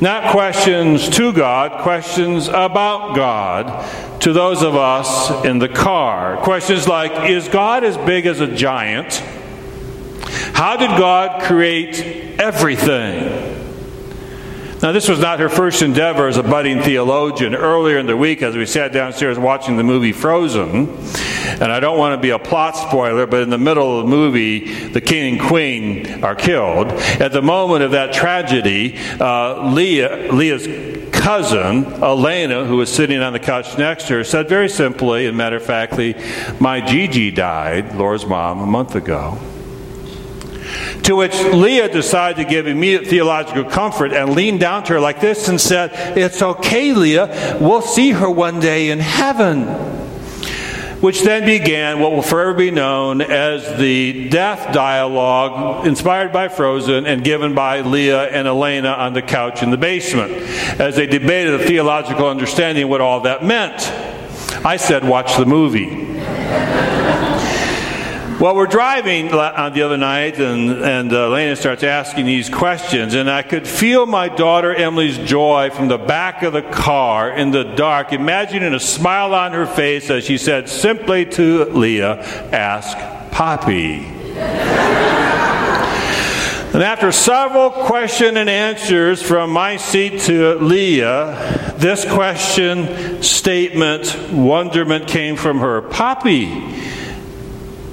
Not 0.00 0.32
questions 0.32 1.08
to 1.10 1.32
God, 1.32 1.80
questions 1.82 2.48
about 2.48 3.14
God 3.14 4.20
to 4.22 4.32
those 4.32 4.64
of 4.64 4.74
us 4.74 5.44
in 5.44 5.60
the 5.60 5.68
car. 5.68 6.38
Questions 6.38 6.88
like 6.88 7.30
Is 7.30 7.46
God 7.46 7.84
as 7.84 7.96
big 7.98 8.26
as 8.26 8.40
a 8.40 8.52
giant? 8.52 9.22
How 10.54 10.76
did 10.76 10.90
God 10.98 11.40
create 11.44 12.40
everything? 12.40 13.57
Now, 14.80 14.92
this 14.92 15.08
was 15.08 15.18
not 15.18 15.40
her 15.40 15.48
first 15.48 15.82
endeavor 15.82 16.28
as 16.28 16.36
a 16.36 16.42
budding 16.44 16.80
theologian. 16.82 17.52
Earlier 17.56 17.98
in 17.98 18.06
the 18.06 18.16
week, 18.16 18.42
as 18.42 18.54
we 18.56 18.64
sat 18.64 18.92
downstairs 18.92 19.36
watching 19.36 19.76
the 19.76 19.82
movie 19.82 20.12
Frozen, 20.12 20.88
and 21.60 21.64
I 21.64 21.80
don't 21.80 21.98
want 21.98 22.16
to 22.16 22.20
be 22.20 22.30
a 22.30 22.38
plot 22.38 22.76
spoiler, 22.76 23.26
but 23.26 23.42
in 23.42 23.50
the 23.50 23.58
middle 23.58 23.98
of 23.98 24.04
the 24.04 24.10
movie, 24.10 24.88
the 24.88 25.00
king 25.00 25.36
and 25.36 25.48
queen 25.48 26.22
are 26.22 26.36
killed. 26.36 26.86
At 27.20 27.32
the 27.32 27.42
moment 27.42 27.82
of 27.82 27.90
that 27.90 28.12
tragedy, 28.12 28.96
uh, 29.18 29.72
Leah, 29.72 30.32
Leah's 30.32 31.10
cousin, 31.10 31.84
Elena, 32.00 32.64
who 32.64 32.76
was 32.76 32.88
sitting 32.88 33.18
on 33.18 33.32
the 33.32 33.40
couch 33.40 33.76
next 33.78 34.06
to 34.06 34.14
her, 34.14 34.24
said 34.24 34.48
very 34.48 34.68
simply 34.68 35.26
and 35.26 35.36
matter 35.36 35.56
of 35.56 35.64
factly, 35.64 36.14
My 36.60 36.80
Gigi 36.80 37.32
died, 37.32 37.96
Laura's 37.96 38.26
mom, 38.26 38.60
a 38.60 38.66
month 38.66 38.94
ago. 38.94 39.38
To 41.08 41.16
which 41.16 41.42
Leah 41.42 41.90
decided 41.90 42.36
to 42.36 42.44
give 42.44 42.66
immediate 42.66 43.06
theological 43.06 43.64
comfort 43.64 44.12
and 44.12 44.34
leaned 44.34 44.60
down 44.60 44.84
to 44.84 44.92
her 44.92 45.00
like 45.00 45.22
this 45.22 45.48
and 45.48 45.58
said, 45.58 45.90
It's 46.18 46.42
okay, 46.42 46.92
Leah. 46.92 47.56
We'll 47.58 47.80
see 47.80 48.10
her 48.10 48.28
one 48.30 48.60
day 48.60 48.90
in 48.90 48.98
heaven 48.98 49.62
which 51.00 51.22
then 51.22 51.46
began 51.46 52.00
what 52.00 52.12
will 52.12 52.20
forever 52.20 52.52
be 52.52 52.70
known 52.70 53.22
as 53.22 53.78
the 53.78 54.28
death 54.28 54.74
dialogue 54.74 55.86
inspired 55.86 56.30
by 56.30 56.48
Frozen 56.48 57.06
and 57.06 57.24
given 57.24 57.54
by 57.54 57.80
Leah 57.80 58.24
and 58.24 58.46
Elena 58.46 58.90
on 58.90 59.14
the 59.14 59.22
couch 59.22 59.62
in 59.62 59.70
the 59.70 59.78
basement 59.78 60.32
as 60.78 60.94
they 60.96 61.06
debated 61.06 61.58
the 61.58 61.64
theological 61.64 62.28
understanding 62.28 62.84
of 62.84 62.90
what 62.90 63.00
all 63.00 63.20
that 63.20 63.42
meant. 63.42 63.90
I 64.62 64.76
said, 64.76 65.08
Watch 65.08 65.38
the 65.38 65.46
movie. 65.46 66.97
Well, 68.40 68.54
we're 68.54 68.68
driving 68.68 69.34
on 69.34 69.72
the 69.72 69.82
other 69.82 69.96
night, 69.96 70.38
and, 70.38 70.70
and 70.70 71.12
uh, 71.12 71.24
Elena 71.24 71.56
starts 71.56 71.82
asking 71.82 72.26
these 72.26 72.48
questions, 72.48 73.14
and 73.14 73.28
I 73.28 73.42
could 73.42 73.66
feel 73.66 74.06
my 74.06 74.28
daughter 74.28 74.72
Emily's 74.72 75.18
joy 75.18 75.70
from 75.70 75.88
the 75.88 75.98
back 75.98 76.44
of 76.44 76.52
the 76.52 76.62
car 76.62 77.32
in 77.32 77.50
the 77.50 77.64
dark, 77.64 78.12
imagining 78.12 78.74
a 78.74 78.78
smile 78.78 79.34
on 79.34 79.50
her 79.54 79.66
face 79.66 80.08
as 80.08 80.24
she 80.24 80.38
said 80.38 80.68
simply 80.68 81.26
to 81.26 81.64
Leah, 81.64 82.22
Ask 82.52 82.96
Poppy. 83.32 84.06
And 86.70 86.82
after 86.82 87.10
several 87.12 87.70
question 87.70 88.36
and 88.36 88.48
answers 88.48 89.22
from 89.22 89.50
my 89.50 89.78
seat 89.78 90.20
to 90.24 90.56
Leah, 90.56 91.74
this 91.78 92.04
question, 92.04 93.22
statement, 93.22 94.14
wonderment 94.30 95.08
came 95.08 95.36
from 95.36 95.60
her. 95.60 95.80
Poppy, 95.80 96.46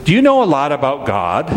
do 0.06 0.14
you 0.14 0.22
know 0.22 0.44
a 0.44 0.46
lot 0.46 0.72
about 0.72 1.08
God? 1.08 1.50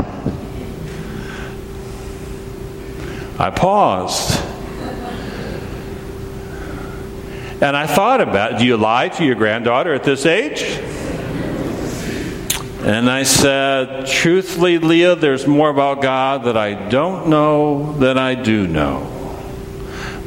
I 3.38 3.50
paused. 3.50 4.40
And 7.60 7.76
I 7.76 7.86
thought 7.86 8.22
about 8.22 8.58
do 8.58 8.64
you 8.64 8.78
lie 8.78 9.10
to 9.10 9.24
your 9.24 9.34
granddaughter 9.34 9.92
at 9.92 10.02
this 10.02 10.24
age? 10.24 10.62
And 12.80 13.10
I 13.10 13.24
said, 13.24 14.06
truthfully, 14.06 14.78
Leah, 14.78 15.16
there's 15.16 15.46
more 15.46 15.68
about 15.68 16.00
God 16.00 16.44
that 16.44 16.56
I 16.56 16.88
don't 16.88 17.28
know 17.28 17.92
than 17.98 18.16
I 18.16 18.34
do 18.34 18.66
know. 18.66 19.36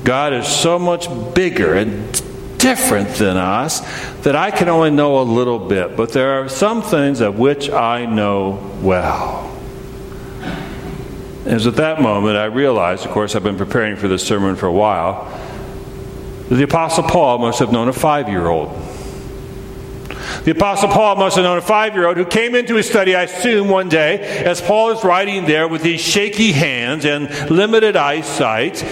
God 0.04 0.34
is 0.34 0.48
so 0.48 0.78
much 0.78 1.08
bigger 1.34 1.74
and 1.74 2.12
different 2.60 3.10
than 3.16 3.38
us 3.38 3.82
that 4.24 4.36
I 4.36 4.52
can 4.52 4.70
only 4.70 4.92
know 4.92 5.20
a 5.20 5.24
little 5.24 5.58
bit, 5.58 5.98
but 5.98 6.14
there 6.14 6.42
are 6.42 6.50
some 6.50 6.82
things 6.82 7.22
of 7.22 7.40
which 7.40 7.70
I 7.70 8.06
know 8.06 8.72
well. 8.82 9.48
Was 11.46 11.66
at 11.66 11.76
that 11.78 12.02
moment 12.02 12.38
I 12.38 12.46
realized, 12.46 13.06
of 13.06 13.12
course, 13.12 13.36
I've 13.36 13.44
been 13.44 13.58
preparing 13.58 13.96
for 13.96 14.08
this 14.08 14.26
sermon 14.26 14.56
for 14.56 14.68
a 14.68 14.72
while, 14.72 15.26
that 16.50 16.56
the 16.56 16.64
Apostle 16.64 17.04
Paul 17.04 17.40
must 17.40 17.60
have 17.60 17.72
known 17.72 17.88
a 17.88 17.94
five 17.94 18.30
year 18.30 18.48
old. 18.48 18.70
The 20.44 20.52
Apostle 20.52 20.90
Paul 20.90 21.18
must 21.18 21.36
have 21.36 21.46
known 21.46 21.60
a 21.60 21.62
five 21.62 21.94
year 21.94 22.08
old 22.08 22.18
who 22.18 22.26
came 22.26 22.56
into 22.56 22.76
his 22.76 22.90
study, 22.90 23.16
I 23.16 23.24
assume, 23.24 23.70
one 23.70 23.90
day 23.90 24.20
as 24.44 24.60
Paul 24.60 24.90
is 24.90 25.04
writing 25.04 25.46
there 25.46 25.68
with 25.68 25.84
these 25.84 26.02
shaky 26.02 26.52
hands 26.52 27.06
and 27.06 27.30
limited 27.52 27.96
eyesight, 27.96 28.84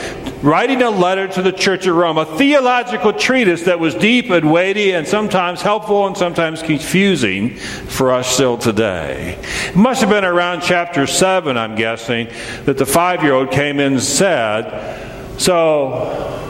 writing 0.44 0.84
a 0.84 0.92
letter 0.92 1.28
to 1.28 1.42
the 1.42 1.52
church 1.52 1.88
of 1.88 1.96
Rome, 1.96 2.20
a 2.20 2.26
theological 2.38 3.14
treatise 3.14 3.64
that 3.64 3.80
was 3.80 3.96
deep 3.96 4.30
and 4.30 4.52
weighty 4.52 4.92
and 4.92 5.08
sometimes 5.08 5.64
helpful 5.64 6.06
and 6.06 6.16
sometimes 6.16 6.62
confusing 6.62 7.56
for 7.56 8.12
us 8.12 8.28
still 8.28 8.60
today. 8.60 9.40
It 9.70 9.76
must 9.76 10.02
have 10.02 10.10
been 10.12 10.26
around 10.26 10.62
chapter 10.62 11.08
7, 11.08 11.58
I'm 11.58 11.74
guessing, 11.74 12.28
that 12.66 12.78
the 12.78 12.86
five 12.86 13.24
year 13.24 13.34
old 13.34 13.50
came 13.50 13.80
in 13.80 13.94
and 13.94 14.04
said, 14.04 15.40
So, 15.40 16.46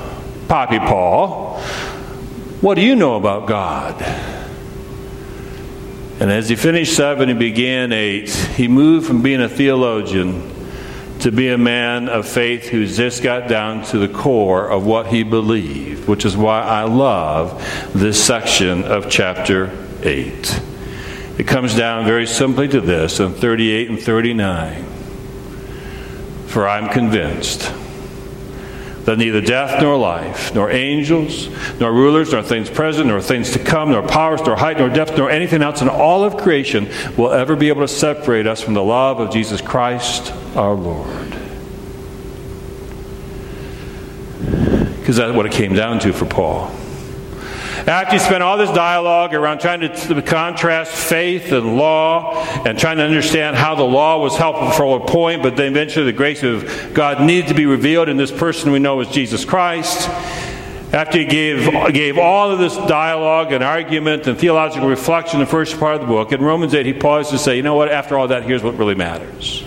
Poppy 0.50 0.80
Paul, 0.80 1.62
what 2.60 2.76
do 2.76 2.82
you 2.82 2.98
know 2.98 3.16
about 3.16 3.48
God? 3.48 4.39
And 6.20 6.32
as 6.32 6.50
he 6.50 6.56
finished 6.56 6.96
seven 6.96 7.30
and 7.30 7.40
began 7.40 7.94
eight, 7.94 8.30
he 8.30 8.68
moved 8.68 9.08
from 9.08 9.22
being 9.22 9.42
a 9.42 9.48
theologian 9.48 10.54
to 11.20 11.32
be 11.32 11.50
a 11.50 11.58
man 11.58 12.10
of 12.10 12.28
faith 12.28 12.68
who's 12.68 12.98
just 12.98 13.24
got 13.24 13.48
down 13.48 13.84
to 13.86 13.98
the 13.98 14.08
core 14.08 14.70
of 14.70 14.86
what 14.86 15.08
he 15.08 15.24
believed, 15.24 16.08
which 16.08 16.26
is 16.26 16.36
why 16.36 16.62
I 16.62 16.84
love 16.84 17.62
this 17.94 18.22
section 18.22 18.84
of 18.84 19.10
chapter 19.10 19.72
8. 20.02 20.62
It 21.38 21.48
comes 21.48 21.76
down 21.76 22.06
very 22.06 22.28
simply 22.28 22.68
to 22.70 22.82
this 22.82 23.20
in 23.22 23.34
38 23.34 23.90
and 23.90 24.00
39. 24.00 24.86
For 26.48 26.68
I'm 26.68 26.90
convinced 26.90 27.72
that 29.10 29.18
neither 29.18 29.42
death 29.42 29.82
nor 29.82 29.98
life, 29.98 30.54
nor 30.54 30.70
angels, 30.70 31.50
nor 31.80 31.92
rulers, 31.92 32.32
nor 32.32 32.44
things 32.44 32.70
present, 32.70 33.08
nor 33.08 33.20
things 33.20 33.50
to 33.50 33.58
come, 33.58 33.90
nor 33.90 34.08
powers, 34.08 34.40
nor 34.46 34.56
height, 34.56 34.78
nor 34.78 34.88
depth, 34.88 35.18
nor 35.18 35.32
anything 35.32 35.64
else 35.64 35.82
in 35.82 35.90
all 35.90 36.24
of 36.24 36.38
creation 36.38 36.88
will 37.18 37.32
ever 37.32 37.56
be 37.56 37.70
able 37.70 37.82
to 37.82 37.88
separate 37.88 38.46
us 38.46 38.62
from 38.62 38.76
the 38.76 38.84
love 38.84 39.20
of 39.20 39.32
Jesus 39.34 39.62
Christ 39.62 40.32
our 40.56 40.76
Lord. 40.76 41.32
Because 45.00 45.16
that's 45.16 45.36
what 45.36 45.48
it 45.48 45.54
came 45.54 45.74
down 45.74 45.98
to 46.02 46.14
for 46.14 46.28
Paul. 46.28 46.72
After 47.88 48.14
he 48.14 48.20
spent 48.20 48.44
all 48.44 48.58
this 48.58 48.72
dialogue 48.72 49.34
around 49.34 49.60
trying 49.60 49.82
to 49.82 50.22
contrast 50.22 50.92
faith 50.92 51.52
and 51.52 51.78
law 51.78 52.44
and 52.66 52.78
trying 52.78 52.98
to 52.98 53.04
understand 53.04 53.56
how 53.56 53.76
the 53.76 53.84
law 53.84 54.22
was 54.22 54.36
helpful 54.36 54.72
for 54.72 54.98
a 54.98 55.06
point, 55.06 55.42
but 55.44 55.56
then 55.56 55.68
eventually 55.72 56.06
the 56.06 56.14
grace 56.14 56.44
of 56.44 56.94
God 56.94 57.22
needed 57.22 57.48
to 57.48 57.54
be 57.54 57.66
revealed 57.66 58.10
in 58.10 58.18
this 58.18 58.32
person 58.32 58.72
we 58.72 58.80
know 58.80 59.00
as 59.00 59.08
Jesus 59.08 59.46
Christ. 59.46 60.10
After 60.92 61.20
he 61.20 61.26
gave, 61.26 61.94
gave 61.94 62.18
all 62.18 62.52
of 62.52 62.58
this 62.58 62.76
dialogue 62.76 63.52
and 63.52 63.64
argument 63.64 64.26
and 64.26 64.38
theological 64.38 64.90
reflection 64.90 65.40
in 65.40 65.46
the 65.46 65.52
first 65.52 65.80
part 65.80 65.96
of 65.96 66.02
the 66.02 66.08
book, 66.08 66.32
in 66.32 66.42
Romans 66.42 66.74
8, 66.74 66.86
he 66.86 66.94
paused 66.94 67.30
to 67.30 67.38
say, 67.38 67.56
you 67.56 67.62
know 67.62 67.76
what, 67.76 67.90
after 67.90 68.18
all 68.18 68.28
that, 68.30 68.44
here's 68.44 68.64
what 68.64 68.76
really 68.76 68.96
matters. 68.96 69.64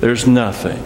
There's 0.00 0.26
nothing 0.26 0.82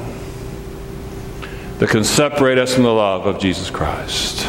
that 1.78 1.88
can 1.88 2.04
separate 2.04 2.58
us 2.58 2.74
from 2.74 2.84
the 2.84 2.92
love 2.92 3.26
of 3.26 3.40
Jesus 3.40 3.68
Christ. 3.68 4.46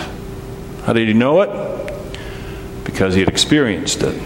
How 0.86 0.94
did 0.94 1.08
he 1.08 1.14
know 1.14 1.42
it? 1.42 2.84
Because 2.84 3.14
he 3.16 3.20
had 3.20 3.30
experienced 3.30 4.04
it. 4.04 4.22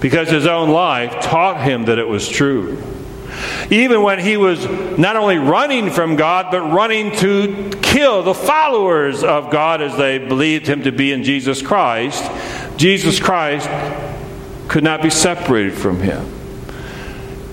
Because 0.00 0.28
his 0.28 0.46
own 0.46 0.70
life 0.70 1.22
taught 1.22 1.62
him 1.62 1.86
that 1.86 1.98
it 1.98 2.06
was 2.06 2.28
true. 2.28 2.82
Even 3.70 4.02
when 4.02 4.20
he 4.20 4.36
was 4.36 4.64
not 4.96 5.16
only 5.16 5.38
running 5.38 5.90
from 5.90 6.16
God, 6.16 6.50
but 6.50 6.62
running 6.62 7.10
to 7.16 7.70
kill 7.82 8.22
the 8.22 8.34
followers 8.34 9.24
of 9.24 9.50
God 9.50 9.82
as 9.82 9.96
they 9.96 10.18
believed 10.18 10.66
him 10.66 10.82
to 10.84 10.92
be 10.92 11.12
in 11.12 11.24
Jesus 11.24 11.62
Christ, 11.62 12.24
Jesus 12.76 13.18
Christ 13.18 13.68
could 14.68 14.84
not 14.84 15.02
be 15.02 15.10
separated 15.10 15.74
from 15.74 16.00
him 16.00 16.33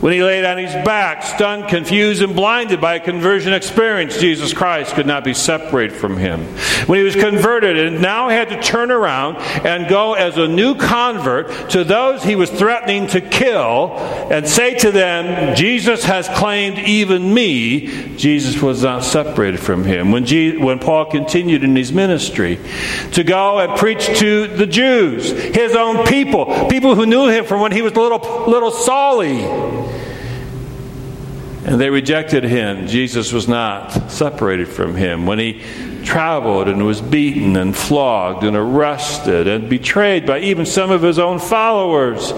when 0.02 0.14
he 0.14 0.24
laid 0.24 0.46
on 0.46 0.58
his 0.58 0.74
back, 0.84 1.24
stunned, 1.24 1.68
confused, 1.68 2.24
and 2.24 2.36
blinded 2.36 2.82
by 2.82 2.96
a 2.96 3.00
conversion 3.00 3.54
experience, 3.54 4.18
Jesus 4.18 4.52
Christ 4.52 4.96
could 4.96 5.06
not 5.06 5.24
be 5.24 5.34
separated 5.34 5.96
from 5.96 6.18
him. 6.18 6.44
When 6.88 6.98
he 6.98 7.06
was 7.06 7.16
converted 7.16 7.78
and 7.78 8.02
now 8.02 8.28
had 8.30 8.50
to 8.50 8.60
turn 8.62 8.90
around 8.90 9.38
and 9.38 9.88
go 9.88 10.14
as 10.14 10.38
a 10.38 10.48
new 10.48 10.74
convert 10.76 11.70
to 11.72 11.84
those 11.84 12.24
he 12.24 12.36
was 12.36 12.50
threatening 12.50 13.06
to 13.08 13.22
kill 13.22 13.96
and 14.32 14.48
say 14.48 14.74
to 14.80 14.92
them, 14.92 15.56
Jesus 15.56 16.04
has 16.06 16.28
claimed 16.30 16.80
even 16.80 17.32
me, 17.32 18.16
Jesus 18.18 18.60
was 18.60 18.82
not 18.82 19.04
separated 19.04 19.60
from 19.60 19.84
him. 19.84 20.12
When, 20.12 20.26
when 20.62 20.80
Paul 20.80 21.06
continued 21.06 21.64
in 21.64 21.76
his 21.76 21.92
ministry 21.92 22.60
to 23.12 23.24
go 23.24 23.60
and 23.60 23.78
preach 23.78 24.08
to 24.18 24.48
the 24.48 24.66
Jews, 24.66 25.30
his 25.32 25.76
own 25.76 26.08
people, 26.08 26.68
people 26.70 26.96
who 26.96 27.06
knew 27.06 27.28
him 27.28 27.46
from 27.46 27.62
when 27.62 27.72
he 27.72 27.84
was 27.84 27.96
little, 27.96 28.46
little 28.48 28.72
Solly, 28.72 29.91
and 31.66 31.80
they 31.80 31.90
rejected 31.90 32.44
him. 32.44 32.88
Jesus 32.88 33.32
was 33.32 33.48
not 33.48 34.12
separated 34.12 34.68
from 34.68 34.96
him. 34.96 35.26
When 35.26 35.40
he 35.40 35.62
traveled 36.04 36.68
and 36.68 36.86
was 36.86 37.02
beaten 37.02 37.56
and 37.56 37.76
flogged 37.76 38.44
and 38.44 38.56
arrested 38.58 39.48
and 39.48 39.70
betrayed 39.70 40.26
by 40.26 40.40
even 40.40 40.66
some 40.66 40.90
of 40.90 41.02
his 41.02 41.20
own 41.20 41.38
followers, 41.38 42.34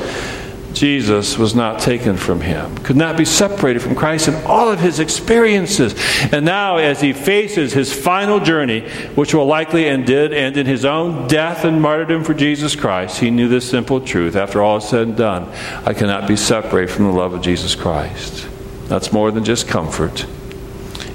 Jesus 0.73 1.37
was 1.37 1.53
not 1.53 1.79
taken 1.79 2.17
from 2.17 2.41
him, 2.41 2.77
could 2.79 2.97
not 2.97 3.15
be 3.15 3.25
separated 3.25 3.81
from 3.81 3.95
Christ 3.95 4.27
in 4.27 4.33
all 4.45 4.69
of 4.69 4.79
his 4.79 4.99
experiences. 4.99 5.93
And 6.33 6.45
now, 6.45 6.77
as 6.77 6.99
he 6.99 7.13
faces 7.13 7.71
his 7.71 7.93
final 7.93 8.39
journey, 8.39 8.89
which 9.15 9.33
will 9.33 9.45
likely 9.45 9.87
and 9.87 10.05
did 10.05 10.33
end 10.33 10.57
in 10.57 10.65
his 10.65 10.83
own 10.83 11.27
death 11.27 11.63
and 11.63 11.81
martyrdom 11.81 12.23
for 12.23 12.33
Jesus 12.33 12.75
Christ, 12.75 13.19
he 13.19 13.29
knew 13.29 13.47
this 13.47 13.69
simple 13.69 14.01
truth. 14.01 14.35
After 14.35 14.61
all 14.61 14.77
is 14.77 14.89
said 14.89 15.07
and 15.07 15.15
done, 15.15 15.47
I 15.85 15.93
cannot 15.93 16.27
be 16.27 16.35
separated 16.35 16.91
from 16.91 17.05
the 17.05 17.11
love 17.11 17.33
of 17.33 17.41
Jesus 17.41 17.75
Christ. 17.75 18.49
That's 18.87 19.11
more 19.11 19.31
than 19.31 19.43
just 19.43 19.67
comfort. 19.67 20.25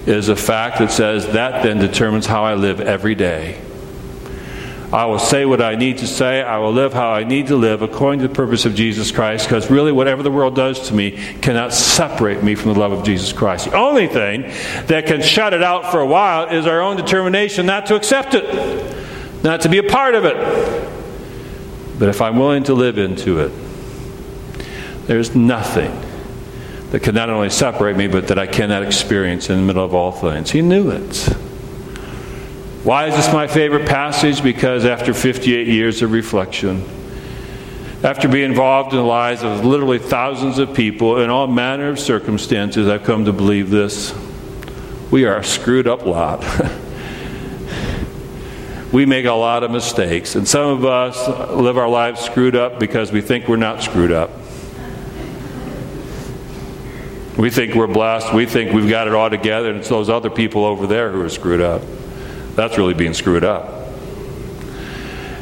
is 0.06 0.28
a 0.28 0.36
fact 0.36 0.78
that 0.78 0.90
says 0.90 1.26
that 1.28 1.62
then 1.62 1.78
determines 1.78 2.26
how 2.26 2.44
I 2.44 2.54
live 2.54 2.80
every 2.80 3.14
day. 3.14 3.60
I 4.90 5.04
will 5.04 5.18
say 5.18 5.44
what 5.44 5.60
I 5.60 5.74
need 5.74 5.98
to 5.98 6.06
say. 6.06 6.40
I 6.42 6.56
will 6.58 6.72
live 6.72 6.94
how 6.94 7.10
I 7.10 7.22
need 7.22 7.48
to 7.48 7.56
live 7.56 7.82
according 7.82 8.20
to 8.20 8.28
the 8.28 8.34
purpose 8.34 8.64
of 8.64 8.74
Jesus 8.74 9.12
Christ, 9.12 9.44
because 9.44 9.70
really, 9.70 9.92
whatever 9.92 10.22
the 10.22 10.30
world 10.30 10.56
does 10.56 10.88
to 10.88 10.94
me 10.94 11.10
cannot 11.42 11.74
separate 11.74 12.42
me 12.42 12.54
from 12.54 12.72
the 12.72 12.80
love 12.80 12.92
of 12.92 13.04
Jesus 13.04 13.30
Christ. 13.34 13.66
The 13.66 13.76
only 13.76 14.06
thing 14.06 14.42
that 14.86 15.04
can 15.04 15.20
shut 15.20 15.52
it 15.52 15.62
out 15.62 15.90
for 15.90 16.00
a 16.00 16.06
while 16.06 16.48
is 16.48 16.66
our 16.66 16.80
own 16.80 16.96
determination 16.96 17.66
not 17.66 17.84
to 17.86 17.96
accept 17.96 18.32
it, 18.32 19.44
not 19.44 19.60
to 19.60 19.68
be 19.68 19.76
a 19.76 19.82
part 19.82 20.14
of 20.14 20.24
it. 20.24 20.36
But 21.98 22.08
if 22.08 22.22
I'm 22.22 22.38
willing 22.38 22.62
to 22.64 22.74
live 22.74 22.96
into 22.96 23.40
it, 23.40 23.52
there's 25.06 25.34
nothing 25.34 25.92
that 26.90 27.02
can 27.02 27.14
not 27.14 27.28
only 27.28 27.50
separate 27.50 27.96
me, 27.96 28.06
but 28.06 28.28
that 28.28 28.38
I 28.38 28.46
cannot 28.46 28.82
experience 28.82 29.50
in 29.50 29.56
the 29.56 29.62
middle 29.62 29.84
of 29.84 29.94
all 29.94 30.12
things. 30.12 30.50
He 30.50 30.62
knew 30.62 30.90
it. 30.90 31.16
Why 32.84 33.06
is 33.06 33.14
this 33.14 33.30
my 33.32 33.46
favorite 33.46 33.86
passage? 33.86 34.42
Because 34.42 34.86
after 34.86 35.12
58 35.12 35.66
years 35.66 36.00
of 36.00 36.12
reflection, 36.12 36.82
after 38.02 38.28
being 38.28 38.50
involved 38.50 38.92
in 38.92 38.98
the 38.98 39.04
lives 39.04 39.42
of 39.42 39.64
literally 39.64 39.98
thousands 39.98 40.58
of 40.58 40.72
people 40.72 41.20
in 41.20 41.28
all 41.28 41.46
manner 41.46 41.90
of 41.90 41.98
circumstances, 41.98 42.88
I've 42.88 43.04
come 43.04 43.26
to 43.26 43.32
believe 43.32 43.70
this. 43.70 44.14
We 45.10 45.24
are 45.24 45.38
a 45.38 45.44
screwed 45.44 45.88
up 45.88 46.06
lot. 46.06 46.42
we 48.92 49.04
make 49.04 49.26
a 49.26 49.32
lot 49.32 49.64
of 49.64 49.70
mistakes, 49.70 50.36
and 50.36 50.46
some 50.46 50.70
of 50.70 50.84
us 50.84 51.28
live 51.50 51.76
our 51.76 51.88
lives 51.88 52.20
screwed 52.20 52.56
up 52.56 52.78
because 52.78 53.12
we 53.12 53.20
think 53.20 53.48
we're 53.48 53.56
not 53.56 53.82
screwed 53.82 54.12
up. 54.12 54.30
We 57.38 57.50
think 57.50 57.76
we're 57.76 57.86
blessed. 57.86 58.34
We 58.34 58.46
think 58.46 58.72
we've 58.72 58.90
got 58.90 59.06
it 59.06 59.14
all 59.14 59.30
together, 59.30 59.70
and 59.70 59.78
it's 59.78 59.88
those 59.88 60.10
other 60.10 60.28
people 60.28 60.64
over 60.64 60.88
there 60.88 61.12
who 61.12 61.20
are 61.22 61.28
screwed 61.28 61.60
up. 61.60 61.82
That's 62.56 62.76
really 62.76 62.94
being 62.94 63.14
screwed 63.14 63.44
up. 63.44 63.86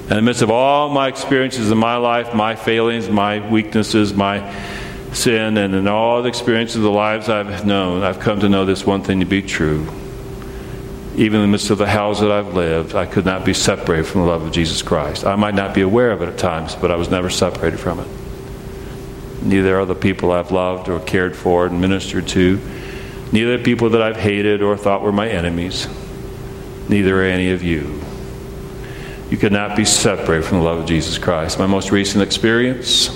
In 0.03 0.17
the 0.17 0.23
midst 0.23 0.43
of 0.43 0.51
all 0.51 0.91
my 0.91 1.09
experiences 1.09 1.71
in 1.71 1.79
my 1.79 1.97
life, 1.97 2.35
my 2.35 2.55
failings, 2.55 3.09
my 3.09 3.49
weaknesses, 3.51 4.13
my 4.13 4.55
sin, 5.15 5.57
and 5.57 5.75
in 5.75 5.89
all 5.89 6.21
the 6.23 6.29
experiences 6.29 6.77
of 6.77 6.83
the 6.83 6.91
lives 6.91 7.31
I've 7.31 7.65
known, 7.65 8.03
I've 8.03 8.21
come 8.21 8.41
to 8.41 8.49
know 8.51 8.67
this 8.67 8.85
one 8.85 9.03
thing 9.03 9.21
to 9.21 9.27
be 9.27 9.41
true. 9.41 9.89
Even 11.15 11.41
in 11.41 11.47
the 11.47 11.49
midst 11.49 11.71
of 11.71 11.79
the 11.79 11.87
hells 11.87 12.21
that 12.21 12.31
I've 12.31 12.53
lived, 12.53 12.95
I 12.95 13.07
could 13.07 13.25
not 13.25 13.47
be 13.47 13.55
separated 13.55 14.05
from 14.05 14.21
the 14.21 14.27
love 14.27 14.43
of 14.43 14.53
Jesus 14.53 14.83
Christ. 14.83 15.25
I 15.25 15.35
might 15.35 15.55
not 15.55 15.75
be 15.75 15.81
aware 15.81 16.13
of 16.13 16.21
it 16.21 16.29
at 16.29 16.37
times, 16.37 16.77
but 16.77 16.91
I 16.91 16.97
was 16.97 17.09
never 17.09 17.31
separated 17.31 17.81
from 17.81 18.01
it. 18.01 18.26
Neither 19.43 19.79
are 19.79 19.85
the 19.85 19.95
people 19.95 20.33
I've 20.33 20.51
loved 20.51 20.89
or 20.89 21.01
cared 21.01 21.37
for 21.37 21.67
and 21.67 21.81
ministered 21.81 22.27
to. 22.29 22.61
Neither 23.33 23.59
the 23.59 23.65
people 23.65 23.91
that 23.91 24.03
I've 24.03 24.17
hated 24.17 24.63
or 24.63 24.77
thought 24.77 25.03
were 25.03 25.13
my 25.13 25.29
enemies 25.29 25.89
neither 26.89 27.21
are 27.21 27.25
any 27.25 27.51
of 27.51 27.63
you. 27.63 28.01
You 29.31 29.37
cannot 29.37 29.77
be 29.77 29.85
separated 29.85 30.45
from 30.45 30.59
the 30.59 30.65
love 30.65 30.79
of 30.79 30.87
Jesus 30.87 31.19
Christ. 31.19 31.59
My 31.59 31.67
most 31.67 31.91
recent 31.91 32.23
experience 32.23 33.11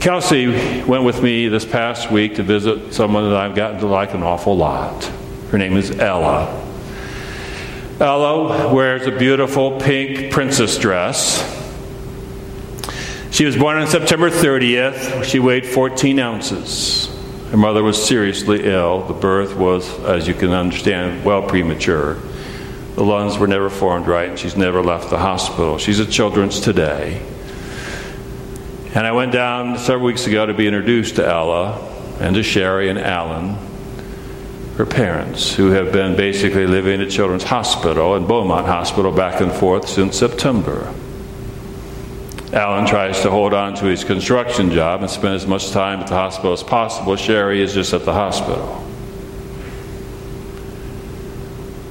Kelsey 0.00 0.46
went 0.84 1.02
with 1.02 1.22
me 1.24 1.48
this 1.48 1.64
past 1.64 2.10
week 2.10 2.36
to 2.36 2.44
visit 2.44 2.94
someone 2.94 3.28
that 3.28 3.36
I've 3.36 3.56
gotten 3.56 3.80
to 3.80 3.86
like 3.86 4.14
an 4.14 4.22
awful 4.22 4.56
lot. 4.56 5.04
Her 5.50 5.58
name 5.58 5.76
is 5.76 5.90
Ella. 5.90 6.64
Ella 7.98 8.72
wears 8.72 9.08
a 9.08 9.10
beautiful 9.10 9.80
pink 9.80 10.32
princess 10.32 10.78
dress. 10.78 11.57
She 13.38 13.44
was 13.44 13.56
born 13.56 13.76
on 13.76 13.86
September 13.86 14.30
30th. 14.30 15.22
She 15.22 15.38
weighed 15.38 15.64
14 15.64 16.18
ounces. 16.18 17.06
Her 17.52 17.56
mother 17.56 17.84
was 17.84 18.04
seriously 18.04 18.64
ill. 18.64 19.06
The 19.06 19.14
birth 19.14 19.54
was, 19.54 19.88
as 20.00 20.26
you 20.26 20.34
can 20.34 20.50
understand, 20.50 21.24
well 21.24 21.42
premature. 21.42 22.14
The 22.96 23.04
lungs 23.04 23.38
were 23.38 23.46
never 23.46 23.70
formed 23.70 24.08
right, 24.08 24.28
and 24.28 24.36
she's 24.36 24.56
never 24.56 24.82
left 24.82 25.10
the 25.10 25.18
hospital. 25.18 25.78
She's 25.78 26.00
at 26.00 26.10
Children's 26.10 26.58
today. 26.58 27.24
And 28.96 29.06
I 29.06 29.12
went 29.12 29.30
down 29.30 29.78
several 29.78 30.06
weeks 30.06 30.26
ago 30.26 30.44
to 30.44 30.52
be 30.52 30.66
introduced 30.66 31.14
to 31.14 31.24
Ella 31.24 31.78
and 32.18 32.34
to 32.34 32.42
Sherry 32.42 32.88
and 32.88 32.98
Alan, 32.98 33.56
her 34.78 34.84
parents, 34.84 35.54
who 35.54 35.70
have 35.70 35.92
been 35.92 36.16
basically 36.16 36.66
living 36.66 37.00
at 37.00 37.08
Children's 37.08 37.44
Hospital 37.44 38.16
and 38.16 38.26
Beaumont 38.26 38.66
Hospital 38.66 39.12
back 39.12 39.40
and 39.40 39.52
forth 39.52 39.88
since 39.88 40.18
September. 40.18 40.92
Alan 42.52 42.86
tries 42.86 43.20
to 43.20 43.30
hold 43.30 43.52
on 43.52 43.74
to 43.74 43.84
his 43.84 44.04
construction 44.04 44.70
job 44.70 45.02
and 45.02 45.10
spend 45.10 45.34
as 45.34 45.46
much 45.46 45.70
time 45.70 46.00
at 46.00 46.06
the 46.06 46.14
hospital 46.14 46.52
as 46.52 46.62
possible. 46.62 47.14
Sherry 47.16 47.60
is 47.60 47.74
just 47.74 47.92
at 47.92 48.04
the 48.04 48.12
hospital. 48.12 48.84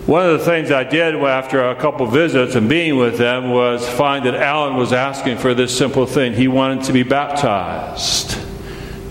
One 0.08 0.26
of 0.26 0.39
the 0.39 0.46
things 0.46 0.72
I 0.72 0.86
did 0.86 1.15
after 1.15 1.70
a 1.70 1.76
couple 1.76 2.06
visits 2.08 2.56
and 2.56 2.70
being 2.70 2.96
with 2.96 3.17
them 3.17 3.52
was 3.52 3.88
find 3.88 4.26
that 4.26 4.36
Alan 4.36 4.78
was 4.78 4.93
asking 4.93 5.38
for 5.38 5.54
this 5.54 5.78
simple 5.78 6.06
thing. 6.06 6.34
He 6.34 6.48
wanted 6.48 6.86
to 6.86 6.93
be 6.93 7.04
baptized. 7.04 8.38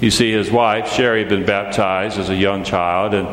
You 0.01 0.11
see, 0.11 0.33
his 0.33 0.51
wife, 0.51 0.91
Sherry, 0.93 1.21
had 1.21 1.29
been 1.29 1.45
baptized 1.45 2.19
as 2.19 2.31
a 2.31 2.35
young 2.35 2.65
child, 2.65 3.15
and 3.15 3.29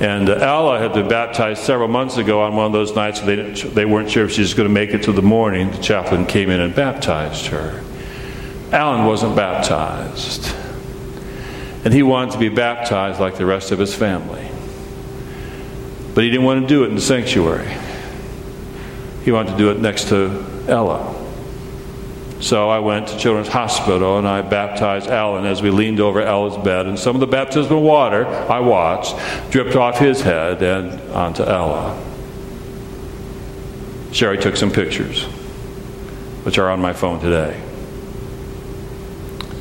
and 0.00 0.30
uh, 0.30 0.34
Ella 0.34 0.78
had 0.78 0.92
been 0.92 1.08
baptized 1.08 1.62
several 1.62 1.88
months 1.88 2.18
ago 2.18 2.42
on 2.42 2.54
one 2.54 2.66
of 2.66 2.72
those 2.72 2.94
nights. 2.94 3.20
They, 3.20 3.52
they 3.52 3.84
weren't 3.84 4.10
sure 4.10 4.24
if 4.24 4.32
she 4.32 4.42
was 4.42 4.54
going 4.54 4.68
to 4.68 4.72
make 4.72 4.90
it 4.90 5.02
to 5.04 5.12
the 5.12 5.22
morning. 5.22 5.72
The 5.72 5.78
chaplain 5.78 6.24
came 6.24 6.50
in 6.50 6.60
and 6.60 6.74
baptized 6.74 7.46
her. 7.46 7.82
Alan 8.70 9.06
wasn't 9.06 9.34
baptized. 9.34 10.54
And 11.84 11.92
he 11.92 12.02
wanted 12.02 12.32
to 12.32 12.38
be 12.38 12.48
baptized 12.48 13.18
like 13.18 13.36
the 13.36 13.46
rest 13.46 13.72
of 13.72 13.78
his 13.78 13.94
family. 13.94 14.48
But 16.14 16.24
he 16.24 16.30
didn't 16.30 16.44
want 16.44 16.62
to 16.62 16.68
do 16.68 16.84
it 16.84 16.88
in 16.88 16.94
the 16.94 17.00
sanctuary. 17.00 17.74
He 19.24 19.32
wanted 19.32 19.52
to 19.52 19.58
do 19.58 19.70
it 19.70 19.80
next 19.80 20.08
to 20.10 20.44
Ella. 20.68 21.27
So 22.40 22.70
I 22.70 22.78
went 22.78 23.08
to 23.08 23.18
Children's 23.18 23.48
Hospital 23.48 24.18
and 24.18 24.26
I 24.26 24.42
baptized 24.42 25.08
Alan 25.08 25.44
as 25.44 25.60
we 25.60 25.70
leaned 25.70 25.98
over 25.98 26.22
Ella's 26.22 26.56
bed. 26.56 26.86
And 26.86 26.98
some 26.98 27.16
of 27.16 27.20
the 27.20 27.26
baptismal 27.26 27.82
water 27.82 28.26
I 28.26 28.60
watched 28.60 29.16
dripped 29.50 29.74
off 29.74 29.98
his 29.98 30.20
head 30.20 30.62
and 30.62 31.00
onto 31.12 31.42
Ella. 31.42 32.00
Sherry 34.12 34.38
took 34.38 34.56
some 34.56 34.70
pictures, 34.70 35.24
which 36.44 36.58
are 36.58 36.70
on 36.70 36.80
my 36.80 36.92
phone 36.92 37.20
today. 37.20 37.60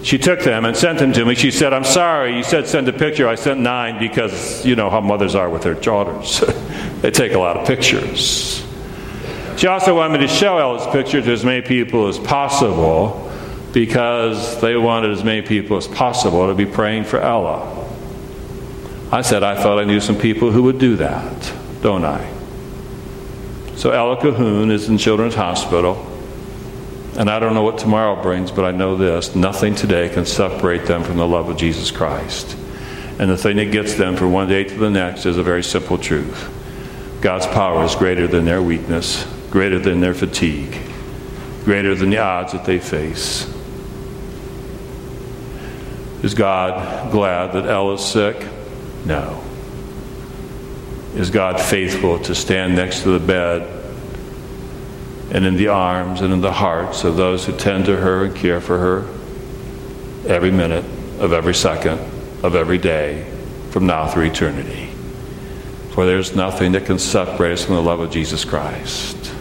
She 0.04 0.18
took 0.18 0.40
them 0.40 0.64
and 0.64 0.78
sent 0.78 1.00
them 1.00 1.12
to 1.14 1.26
me. 1.26 1.36
She 1.36 1.52
said, 1.52 1.74
I'm 1.74 1.84
sorry, 1.84 2.38
you 2.38 2.44
said 2.44 2.68
send 2.68 2.88
a 2.88 2.94
picture. 2.94 3.28
I 3.28 3.36
sent 3.36 3.60
nine 3.60 4.00
because 4.00 4.66
you 4.66 4.76
know 4.76 4.90
how 4.90 5.02
mothers 5.02 5.36
are 5.36 5.50
with 5.50 5.64
their 5.64 5.74
daughters. 5.74 6.40
they 7.02 7.12
take 7.12 7.34
a 7.34 7.40
lot 7.40 7.58
of 7.58 7.68
pictures. 7.68 8.67
She 9.58 9.66
also 9.66 9.96
wanted 9.96 10.20
me 10.20 10.28
to 10.28 10.32
show 10.32 10.60
Ella's 10.60 10.86
picture 10.94 11.20
to 11.20 11.32
as 11.32 11.44
many 11.44 11.64
people 11.64 12.08
as 12.08 12.20
possible 12.20 13.32
because 13.74 14.62
they 14.62 14.76
wanted 14.78 15.10
as 15.12 15.24
many 15.24 15.42
people 15.42 15.78
as 15.78 15.88
possible 15.88 16.48
to 16.48 16.54
be 16.54 16.68
praying 16.68 17.06
for 17.06 17.20
Ella. 17.20 17.86
I 19.12 19.22
said 19.22 19.42
I 19.42 19.60
thought 19.60 19.80
I 19.80 19.84
knew 19.84 20.00
some 20.00 20.18
people 20.18 20.52
who 20.52 20.62
would 20.64 20.78
do 20.78 20.98
that, 20.98 21.54
don't 21.82 22.06
I? 22.06 22.32
So 23.76 23.90
Ella 23.90 24.18
Cahoon 24.18 24.70
is 24.70 24.90
in 24.90 25.00
Children's 25.00 25.36
Hospital, 25.36 26.06
and 27.18 27.28
I 27.28 27.40
don't 27.40 27.56
know 27.56 27.64
what 27.64 27.80
tomorrow 27.80 28.22
brings, 28.22 28.52
but 28.52 28.64
I 28.64 28.72
know 28.72 28.96
this 28.96 29.36
nothing 29.36 29.74
today 29.74 30.10
can 30.10 30.28
separate 30.28 30.86
them 30.86 31.04
from 31.04 31.18
the 31.18 31.28
love 31.28 31.50
of 31.50 31.58
Jesus 31.58 31.90
Christ. 31.90 32.56
And 33.18 33.32
the 33.32 33.38
thing 33.38 33.58
that 33.58 33.72
gets 33.72 33.96
them 33.96 34.18
from 34.18 34.34
one 34.34 34.48
day 34.48 34.66
to 34.66 34.76
the 34.76 34.92
next 34.92 35.26
is 35.26 35.40
a 35.40 35.44
very 35.44 35.64
simple 35.64 35.98
truth 35.98 36.54
God's 37.22 37.48
power 37.48 37.84
is 37.84 37.96
greater 37.96 38.28
than 38.28 38.46
their 38.46 38.62
weakness, 38.62 39.26
greater 39.52 39.80
than 39.80 40.00
their 40.00 40.14
fatigue, 40.14 40.78
greater 41.64 41.96
than 41.96 42.10
the 42.10 42.18
odds 42.18 42.52
that 42.52 42.66
they 42.66 42.80
face. 42.80 43.52
Is 46.24 46.34
God 46.34 47.12
glad 47.12 47.54
that 47.54 47.66
Elle 47.66 47.94
is 47.94 48.04
sick? 48.04 48.48
No. 49.06 49.44
Is 51.16 51.30
God 51.30 51.62
faithful 51.62 52.20
to 52.20 52.36
stand 52.36 52.76
next 52.76 53.04
to 53.04 53.10
the 53.18 53.26
bed 53.26 53.74
and 55.32 55.46
in 55.46 55.56
the 55.56 55.68
arms 55.68 56.22
and 56.22 56.34
in 56.34 56.42
the 56.42 56.52
hearts 56.52 57.04
of 57.04 57.18
those 57.18 57.46
who 57.46 57.56
tend 57.56 57.86
to 57.86 57.98
her 57.98 58.26
and 58.26 58.36
care 58.36 58.62
for 58.62 58.78
her 58.78 59.08
every 60.28 60.52
minute 60.52 60.86
of 61.20 61.34
every 61.34 61.54
second 61.54 62.00
of 62.44 62.56
every 62.56 62.78
day 62.78 63.26
from 63.72 63.86
now 63.86 64.08
through 64.08 64.26
eternity? 64.26 64.90
For 65.92 66.06
there's 66.06 66.36
nothing 66.36 66.74
that 66.74 66.86
can 66.86 67.00
separate 67.00 67.54
us 67.54 67.66
from 67.66 67.76
the 67.76 67.82
love 67.82 68.00
of 68.00 68.12
Jesus 68.12 68.46
Christ 68.46 69.34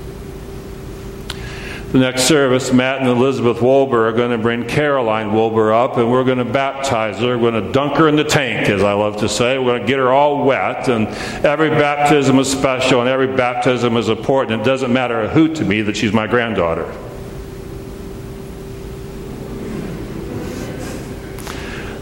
the 1.96 2.04
next 2.04 2.24
service, 2.24 2.74
Matt 2.74 2.98
and 3.00 3.08
Elizabeth 3.08 3.58
Wolber 3.58 4.06
are 4.08 4.12
going 4.12 4.30
to 4.30 4.36
bring 4.36 4.66
Caroline 4.66 5.30
Wolber 5.30 5.72
up 5.72 5.96
and 5.96 6.10
we're 6.10 6.24
going 6.24 6.36
to 6.38 6.44
baptize 6.44 7.18
her. 7.20 7.38
We're 7.38 7.50
going 7.50 7.64
to 7.64 7.72
dunk 7.72 7.96
her 7.96 8.06
in 8.06 8.16
the 8.16 8.24
tank, 8.24 8.68
as 8.68 8.82
I 8.82 8.92
love 8.92 9.18
to 9.18 9.28
say. 9.30 9.58
We're 9.58 9.78
going 9.78 9.80
to 9.80 9.86
get 9.86 9.98
her 9.98 10.12
all 10.12 10.44
wet. 10.44 10.88
And 10.88 11.08
every 11.42 11.70
baptism 11.70 12.38
is 12.38 12.50
special 12.50 13.00
and 13.00 13.08
every 13.08 13.34
baptism 13.34 13.96
is 13.96 14.10
important. 14.10 14.60
It 14.60 14.64
doesn't 14.64 14.92
matter 14.92 15.22
a 15.22 15.28
hoot 15.28 15.56
to 15.56 15.64
me 15.64 15.80
that 15.82 15.96
she's 15.96 16.12
my 16.12 16.26
granddaughter. 16.26 16.84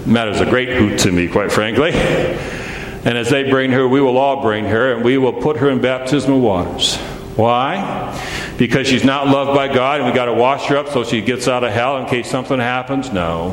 It 0.00 0.06
matters 0.08 0.40
a 0.40 0.46
great 0.46 0.70
hoot 0.70 0.98
to 1.00 1.12
me, 1.12 1.28
quite 1.28 1.52
frankly. 1.52 1.92
And 1.92 3.16
as 3.16 3.30
they 3.30 3.48
bring 3.48 3.70
her, 3.70 3.86
we 3.86 4.00
will 4.00 4.18
all 4.18 4.42
bring 4.42 4.64
her, 4.64 4.92
and 4.92 5.04
we 5.04 5.18
will 5.18 5.34
put 5.34 5.58
her 5.58 5.70
in 5.70 5.80
baptismal 5.80 6.40
waters. 6.40 6.96
Why? 7.36 8.12
Because 8.58 8.86
she's 8.86 9.04
not 9.04 9.26
loved 9.26 9.54
by 9.54 9.72
God, 9.72 10.00
and 10.00 10.08
we 10.08 10.14
got 10.14 10.26
to 10.26 10.32
wash 10.32 10.66
her 10.66 10.76
up 10.76 10.88
so 10.88 11.02
she 11.02 11.20
gets 11.20 11.48
out 11.48 11.64
of 11.64 11.72
hell 11.72 11.98
in 11.98 12.06
case 12.06 12.30
something 12.30 12.58
happens? 12.58 13.10
No. 13.12 13.50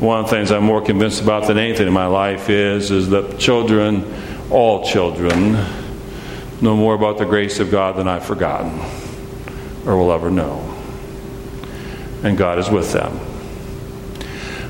One 0.00 0.20
of 0.20 0.26
the 0.26 0.30
things 0.30 0.50
I'm 0.50 0.64
more 0.64 0.80
convinced 0.80 1.22
about 1.22 1.46
than 1.46 1.58
anything 1.58 1.86
in 1.86 1.92
my 1.92 2.06
life 2.06 2.48
is, 2.48 2.90
is 2.90 3.10
that 3.10 3.38
children, 3.38 4.12
all 4.50 4.84
children, 4.84 5.52
know 6.60 6.76
more 6.76 6.94
about 6.94 7.18
the 7.18 7.26
grace 7.26 7.60
of 7.60 7.70
God 7.70 7.96
than 7.96 8.08
I've 8.08 8.24
forgotten 8.24 8.80
or 9.86 9.96
will 9.98 10.12
ever 10.12 10.30
know. 10.30 10.60
And 12.22 12.38
God 12.38 12.58
is 12.58 12.70
with 12.70 12.92
them. 12.92 13.20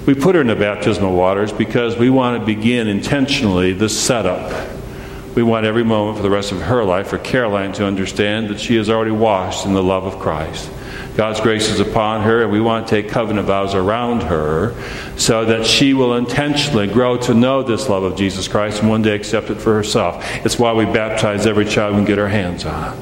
We 0.06 0.14
put 0.14 0.34
her 0.34 0.40
in 0.40 0.48
the 0.48 0.56
baptismal 0.56 1.14
waters 1.14 1.52
because 1.52 1.96
we 1.96 2.10
want 2.10 2.38
to 2.38 2.44
begin 2.44 2.88
intentionally 2.88 3.72
the 3.72 3.88
setup. 3.88 4.50
We 5.34 5.42
want 5.42 5.66
every 5.66 5.82
moment 5.82 6.16
for 6.16 6.22
the 6.22 6.30
rest 6.30 6.52
of 6.52 6.62
her 6.62 6.84
life 6.84 7.08
for 7.08 7.18
Caroline 7.18 7.72
to 7.74 7.84
understand 7.84 8.48
that 8.50 8.60
she 8.60 8.76
is 8.76 8.88
already 8.88 9.10
washed 9.10 9.66
in 9.66 9.74
the 9.74 9.82
love 9.82 10.04
of 10.04 10.20
Christ. 10.20 10.70
God's 11.16 11.40
grace 11.40 11.68
is 11.68 11.80
upon 11.80 12.22
her, 12.22 12.42
and 12.42 12.52
we 12.52 12.60
want 12.60 12.86
to 12.86 12.90
take 12.90 13.08
covenant 13.08 13.46
vows 13.46 13.74
around 13.74 14.22
her 14.24 14.74
so 15.16 15.44
that 15.44 15.64
she 15.64 15.94
will 15.94 16.16
intentionally 16.16 16.86
grow 16.86 17.16
to 17.18 17.34
know 17.34 17.62
this 17.62 17.88
love 17.88 18.02
of 18.02 18.16
Jesus 18.16 18.48
Christ 18.48 18.80
and 18.80 18.88
one 18.88 19.02
day 19.02 19.14
accept 19.14 19.50
it 19.50 19.56
for 19.56 19.74
herself. 19.74 20.24
It's 20.44 20.58
why 20.58 20.72
we 20.72 20.84
baptize 20.84 21.46
every 21.46 21.66
child 21.66 21.94
we 21.94 21.98
can 21.98 22.04
get 22.04 22.18
our 22.18 22.28
hands 22.28 22.64
on 22.64 22.96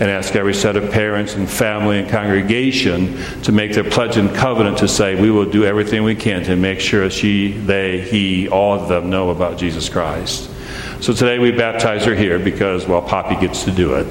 and 0.00 0.10
ask 0.10 0.34
every 0.34 0.54
set 0.54 0.76
of 0.76 0.90
parents 0.90 1.34
and 1.34 1.48
family 1.48 2.00
and 2.00 2.08
congregation 2.08 3.16
to 3.42 3.52
make 3.52 3.72
their 3.72 3.88
pledge 3.88 4.16
and 4.16 4.34
covenant 4.34 4.78
to 4.78 4.88
say, 4.88 5.20
we 5.20 5.30
will 5.30 5.48
do 5.48 5.64
everything 5.64 6.02
we 6.02 6.14
can 6.14 6.42
to 6.44 6.56
make 6.56 6.80
sure 6.80 7.08
she, 7.10 7.52
they, 7.52 8.00
he, 8.00 8.48
all 8.48 8.74
of 8.74 8.88
them 8.88 9.10
know 9.10 9.30
about 9.30 9.58
Jesus 9.58 9.88
Christ. 9.88 10.48
So 11.02 11.12
today 11.12 11.40
we 11.40 11.50
baptize 11.50 12.04
her 12.04 12.14
here 12.14 12.38
because, 12.38 12.86
well, 12.86 13.02
Poppy 13.02 13.34
gets 13.34 13.64
to 13.64 13.72
do 13.72 13.94
it. 13.94 14.06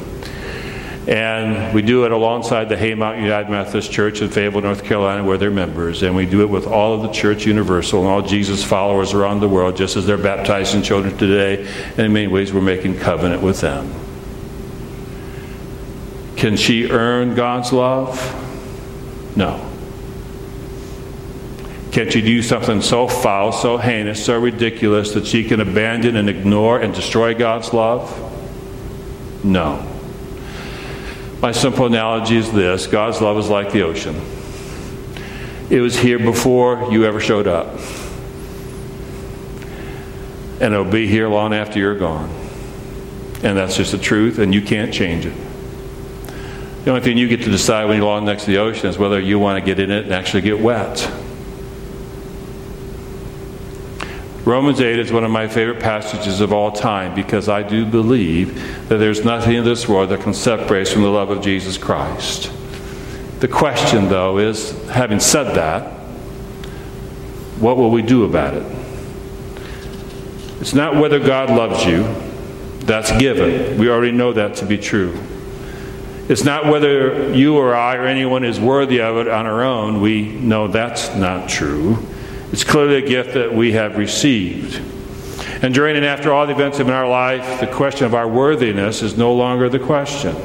And 1.08 1.73
we 1.73 1.82
do 1.82 2.04
it 2.04 2.12
alongside 2.12 2.67
the 2.67 2.75
Haymount 2.75 3.21
United 3.21 3.49
Methodist 3.49 3.93
Church 3.93 4.21
in 4.21 4.27
Fayetteville, 4.27 4.60
North 4.60 4.84
Carolina, 4.84 5.23
where 5.23 5.38
they're 5.38 5.49
members. 5.51 6.04
And 6.04 6.13
we 6.13 6.25
do 6.25 6.41
it 6.41 6.49
with 6.49 6.67
all 6.67 6.93
of 6.93 7.01
the 7.01 7.08
Church 7.13 7.45
Universal 7.45 8.01
and 8.01 8.10
all 8.10 8.21
Jesus 8.21 8.62
followers 8.62 9.13
around 9.13 9.39
the 9.39 9.47
world, 9.47 9.77
just 9.77 9.95
as 9.95 10.06
they're 10.06 10.17
baptizing 10.17 10.82
children 10.82 11.17
today. 11.17 11.65
And 11.91 11.99
in 11.99 12.12
many 12.12 12.27
ways, 12.27 12.51
we're 12.51 12.60
making 12.60 12.99
covenant 12.99 13.41
with 13.41 13.62
them. 13.62 13.89
Can 16.36 16.58
she 16.58 16.89
earn 16.89 17.36
God's 17.36 17.71
love? 17.71 18.17
No. 19.38 19.71
Can 21.91 22.10
she 22.10 22.21
do 22.21 22.41
something 22.41 22.82
so 22.82 23.08
foul, 23.08 23.51
so 23.51 23.77
heinous, 23.77 24.23
so 24.25 24.39
ridiculous 24.39 25.13
that 25.13 25.27
she 25.27 25.43
can 25.43 25.60
abandon 25.60 26.15
and 26.15 26.30
ignore 26.30 26.80
and 26.80 26.93
destroy 26.93 27.34
God's 27.34 27.73
love? 27.73 28.30
No. 29.43 29.88
My 31.41 31.51
simple 31.51 31.88
analogy 31.88 32.38
is 32.38 32.51
this 32.51 32.88
God's 32.88 33.19
love 33.19 33.38
is 33.38 33.49
like 33.49 33.73
the 33.73 33.82
ocean. 33.82 34.15
It 35.69 35.82
was 35.82 35.97
here 35.97 36.19
before 36.19 36.91
you 36.91 37.04
ever 37.06 37.19
showed 37.19 37.47
up, 37.47 37.80
and 40.62 40.73
it'll 40.73 40.86
be 40.86 41.08
here 41.08 41.27
long 41.27 41.54
after 41.54 41.80
you're 41.80 41.97
gone. 41.97 42.30
And 43.43 43.58
that's 43.58 43.75
just 43.75 43.91
the 43.91 43.97
truth, 43.97 44.38
and 44.38 44.54
you 44.54 44.62
can't 44.62 44.93
change 44.93 45.25
it. 45.25 45.34
The 46.86 46.91
only 46.91 47.01
thing 47.01 47.17
you 47.17 47.27
get 47.27 47.43
to 47.43 47.49
decide 47.49 47.86
when 47.86 47.97
you're 47.97 48.06
along 48.06 48.25
next 48.25 48.45
to 48.45 48.51
the 48.51 48.60
ocean 48.60 48.88
is 48.88 48.97
whether 48.97 49.19
you 49.19 49.39
want 49.39 49.60
to 49.60 49.65
get 49.65 49.80
in 49.80 49.91
it 49.91 50.04
and 50.04 50.13
actually 50.13 50.41
get 50.41 50.60
wet. 50.60 51.12
Romans 54.45 54.82
8 54.82 54.97
is 54.97 55.12
one 55.12 55.23
of 55.23 55.30
my 55.30 55.47
favorite 55.47 55.80
passages 55.80 56.41
of 56.41 56.51
all 56.51 56.71
time 56.71 57.13
because 57.13 57.47
I 57.47 57.62
do 57.62 57.86
believe 57.86 58.89
that 58.89 58.97
there's 58.97 59.23
nothing 59.23 59.56
in 59.56 59.63
this 59.63 59.88
world 59.88 60.10
that 60.10 60.21
can 60.21 60.34
separate 60.34 60.88
us 60.88 60.93
from 60.93 61.04
the 61.04 61.10
love 61.10 61.30
of 61.30 61.43
Jesus 61.43 61.77
Christ. 61.77 62.51
The 63.39 63.47
question, 63.47 64.10
though, 64.10 64.39
is 64.39 64.71
having 64.88 65.19
said 65.19 65.56
that, 65.56 65.91
what 67.60 67.77
will 67.77 67.91
we 67.91 68.01
do 68.01 68.23
about 68.23 68.56
it? 68.56 68.65
It's 70.60 70.73
not 70.73 70.95
whether 70.95 71.19
God 71.19 71.51
loves 71.51 71.86
you, 71.86 72.04
that's 72.86 73.12
given. 73.19 73.77
We 73.77 73.89
already 73.89 74.12
know 74.12 74.34
that 74.34 74.56
to 74.56 74.65
be 74.65 74.80
true. 74.80 75.19
It's 76.30 76.43
not 76.43 76.65
whether 76.65 77.32
you 77.36 77.58
or 77.58 77.75
I 77.75 77.95
or 77.95 78.06
anyone 78.06 78.43
is 78.43 78.60
worthy 78.60 79.01
of 79.01 79.17
it 79.17 79.27
on 79.27 79.45
our 79.45 79.63
own. 79.63 80.01
We 80.01 80.32
know 80.32 80.67
that's 80.67 81.13
not 81.15 81.47
true. 81.47 82.08
It's 82.52 82.64
clearly 82.64 82.96
a 82.96 83.08
gift 83.08 83.34
that 83.36 83.54
we 83.54 83.72
have 83.74 83.98
received. 83.98 84.82
And 85.62 85.74
during 85.74 85.96
and 85.96 86.06
after 86.06 86.34
all 86.34 86.48
the 86.48 86.54
events 86.54 86.80
in 86.80 86.90
our 86.90 87.08
life, 87.08 87.60
the 87.60 87.68
question 87.68 88.06
of 88.06 88.14
our 88.14 88.28
worthiness 88.28 89.02
is 89.02 89.18
no 89.18 89.34
longer 89.34 89.70
the 89.70 89.80
question. 89.80 90.36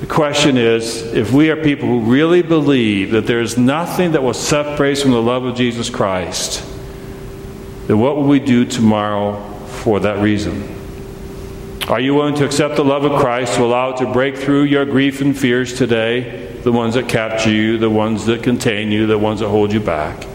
The 0.00 0.06
question 0.06 0.58
is 0.58 1.02
if 1.14 1.32
we 1.32 1.50
are 1.50 1.56
people 1.56 1.88
who 1.88 2.00
really 2.00 2.42
believe 2.42 3.12
that 3.12 3.26
there 3.26 3.40
is 3.40 3.56
nothing 3.56 4.12
that 4.12 4.22
will 4.22 4.34
separate 4.34 4.98
us 4.98 5.02
from 5.02 5.12
the 5.12 5.22
love 5.22 5.44
of 5.44 5.56
Jesus 5.56 5.88
Christ, 5.88 6.62
then 7.86 7.98
what 7.98 8.16
will 8.16 8.28
we 8.28 8.40
do 8.40 8.66
tomorrow 8.66 9.40
for 9.66 10.00
that 10.00 10.18
reason? 10.22 10.68
Are 11.88 12.00
you 12.00 12.14
willing 12.14 12.34
to 12.34 12.44
accept 12.44 12.76
the 12.76 12.84
love 12.84 13.04
of 13.04 13.20
Christ 13.20 13.54
to 13.54 13.64
allow 13.64 13.90
it 13.90 13.98
to 13.98 14.12
break 14.12 14.36
through 14.36 14.64
your 14.64 14.84
grief 14.84 15.20
and 15.20 15.38
fears 15.38 15.72
today, 15.72 16.48
the 16.62 16.72
ones 16.72 16.94
that 16.94 17.08
capture 17.08 17.50
you, 17.50 17.78
the 17.78 17.90
ones 17.90 18.26
that 18.26 18.42
contain 18.42 18.90
you, 18.90 19.06
the 19.06 19.18
ones 19.18 19.40
that 19.40 19.48
hold 19.48 19.72
you 19.72 19.80
back? 19.80 20.26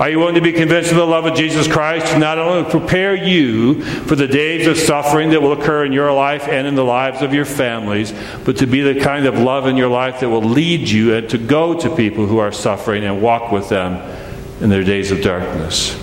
Are 0.00 0.08
you 0.08 0.18
willing 0.18 0.36
to 0.36 0.40
be 0.40 0.54
convinced 0.54 0.90
of 0.90 0.96
the 0.96 1.04
love 1.04 1.26
of 1.26 1.34
Jesus 1.34 1.68
Christ 1.68 2.14
to 2.14 2.18
not 2.18 2.38
only 2.38 2.68
prepare 2.70 3.14
you 3.14 3.82
for 3.82 4.16
the 4.16 4.26
days 4.26 4.66
of 4.66 4.78
suffering 4.78 5.28
that 5.30 5.42
will 5.42 5.52
occur 5.52 5.84
in 5.84 5.92
your 5.92 6.10
life 6.10 6.48
and 6.48 6.66
in 6.66 6.74
the 6.74 6.82
lives 6.82 7.20
of 7.20 7.34
your 7.34 7.44
families, 7.44 8.14
but 8.46 8.56
to 8.56 8.66
be 8.66 8.80
the 8.80 8.98
kind 8.98 9.26
of 9.26 9.38
love 9.38 9.66
in 9.66 9.76
your 9.76 9.90
life 9.90 10.20
that 10.20 10.30
will 10.30 10.40
lead 10.40 10.88
you 10.88 11.14
and 11.14 11.28
to 11.28 11.36
go 11.36 11.78
to 11.78 11.94
people 11.94 12.26
who 12.26 12.38
are 12.38 12.50
suffering 12.50 13.04
and 13.04 13.20
walk 13.20 13.52
with 13.52 13.68
them 13.68 13.96
in 14.62 14.70
their 14.70 14.84
days 14.84 15.10
of 15.10 15.20
darkness? 15.20 15.94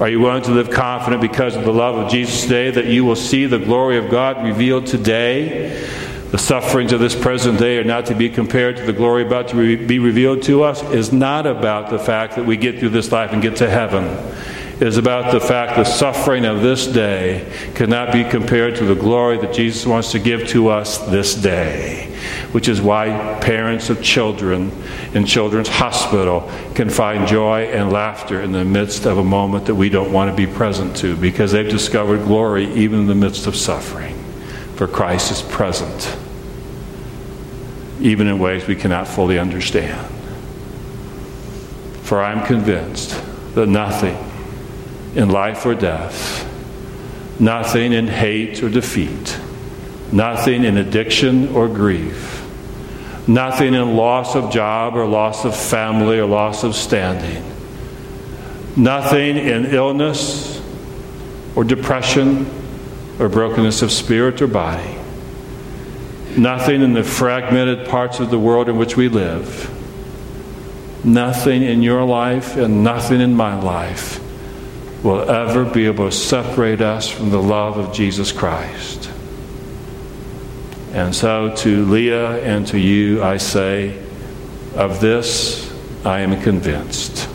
Are 0.00 0.08
you 0.08 0.20
willing 0.20 0.44
to 0.44 0.52
live 0.52 0.70
confident 0.70 1.20
because 1.20 1.56
of 1.56 1.64
the 1.64 1.72
love 1.72 1.96
of 1.96 2.12
Jesus 2.12 2.42
today 2.42 2.70
that 2.70 2.86
you 2.86 3.04
will 3.04 3.16
see 3.16 3.46
the 3.46 3.58
glory 3.58 3.98
of 3.98 4.08
God 4.08 4.44
revealed 4.44 4.86
today? 4.86 5.84
The 6.34 6.38
sufferings 6.38 6.92
of 6.92 6.98
this 6.98 7.14
present 7.14 7.60
day 7.60 7.78
are 7.78 7.84
not 7.84 8.06
to 8.06 8.14
be 8.16 8.28
compared 8.28 8.76
to 8.78 8.82
the 8.82 8.92
glory 8.92 9.24
about 9.24 9.46
to 9.50 9.86
be 9.86 10.00
revealed 10.00 10.42
to 10.42 10.64
us. 10.64 10.82
Is 10.90 11.12
not 11.12 11.46
about 11.46 11.90
the 11.90 11.98
fact 12.00 12.34
that 12.34 12.44
we 12.44 12.56
get 12.56 12.80
through 12.80 12.88
this 12.88 13.12
life 13.12 13.30
and 13.30 13.40
get 13.40 13.54
to 13.58 13.70
heaven. 13.70 14.02
It 14.74 14.82
is 14.82 14.96
about 14.96 15.30
the 15.30 15.38
fact 15.38 15.76
the 15.76 15.84
suffering 15.84 16.44
of 16.44 16.60
this 16.60 16.88
day 16.88 17.48
cannot 17.76 18.12
be 18.12 18.24
compared 18.24 18.74
to 18.78 18.84
the 18.84 18.96
glory 18.96 19.38
that 19.38 19.54
Jesus 19.54 19.86
wants 19.86 20.10
to 20.10 20.18
give 20.18 20.48
to 20.48 20.70
us 20.70 20.98
this 21.06 21.36
day 21.36 22.10
which 22.50 22.66
is 22.66 22.82
why 22.82 23.38
parents 23.40 23.88
of 23.88 24.02
children 24.02 24.72
in 25.12 25.24
Children's 25.24 25.68
Hospital 25.68 26.50
can 26.74 26.90
find 26.90 27.28
joy 27.28 27.66
and 27.66 27.92
laughter 27.92 28.40
in 28.40 28.50
the 28.50 28.64
midst 28.64 29.06
of 29.06 29.18
a 29.18 29.24
moment 29.24 29.66
that 29.66 29.74
we 29.76 29.88
don't 29.88 30.12
want 30.12 30.30
to 30.32 30.36
be 30.36 30.52
present 30.52 30.96
to 30.96 31.16
because 31.16 31.52
they've 31.52 31.70
discovered 31.70 32.24
glory 32.24 32.72
even 32.74 33.00
in 33.00 33.06
the 33.06 33.14
midst 33.14 33.46
of 33.46 33.54
suffering. 33.54 34.16
For 34.76 34.88
Christ 34.88 35.30
is 35.30 35.40
present, 35.40 36.16
even 38.04 38.28
in 38.28 38.38
ways 38.38 38.68
we 38.68 38.76
cannot 38.76 39.08
fully 39.08 39.36
understand. 39.36 40.06
For 42.02 42.22
I 42.22 42.30
am 42.30 42.46
convinced 42.46 43.20
that 43.56 43.66
nothing 43.66 44.16
in 45.16 45.30
life 45.30 45.66
or 45.66 45.74
death, 45.74 46.48
nothing 47.40 47.92
in 47.92 48.06
hate 48.06 48.62
or 48.62 48.68
defeat, 48.68 49.36
nothing 50.12 50.62
in 50.62 50.76
addiction 50.76 51.48
or 51.48 51.66
grief, 51.66 52.44
Nothing 53.26 53.72
in 53.72 53.96
loss 53.96 54.36
of 54.36 54.52
job 54.52 54.96
or 54.96 55.06
loss 55.06 55.46
of 55.46 55.56
family 55.56 56.18
or 56.18 56.26
loss 56.26 56.62
of 56.62 56.76
standing. 56.76 57.42
Nothing 58.76 59.38
in 59.38 59.66
illness 59.66 60.60
or 61.56 61.64
depression 61.64 62.46
or 63.18 63.30
brokenness 63.30 63.80
of 63.80 63.90
spirit 63.90 64.42
or 64.42 64.46
body. 64.46 64.93
Nothing 66.36 66.82
in 66.82 66.92
the 66.92 67.04
fragmented 67.04 67.88
parts 67.88 68.20
of 68.20 68.30
the 68.30 68.38
world 68.38 68.68
in 68.68 68.76
which 68.76 68.96
we 68.96 69.08
live. 69.08 69.70
Nothing 71.04 71.62
in 71.62 71.82
your 71.82 72.04
life 72.04 72.56
and 72.56 72.82
nothing 72.82 73.20
in 73.20 73.34
my 73.34 73.60
life 73.60 74.20
will 75.04 75.30
ever 75.30 75.64
be 75.64 75.86
able 75.86 76.08
to 76.08 76.16
separate 76.16 76.80
us 76.80 77.08
from 77.10 77.30
the 77.30 77.40
love 77.40 77.76
of 77.76 77.92
Jesus 77.92 78.32
Christ. 78.32 79.10
And 80.92 81.14
so 81.14 81.54
to 81.56 81.84
Leah 81.84 82.42
and 82.42 82.66
to 82.68 82.78
you, 82.78 83.22
I 83.22 83.36
say, 83.36 84.02
of 84.74 85.00
this 85.00 85.70
I 86.04 86.20
am 86.20 86.40
convinced. 86.42 87.28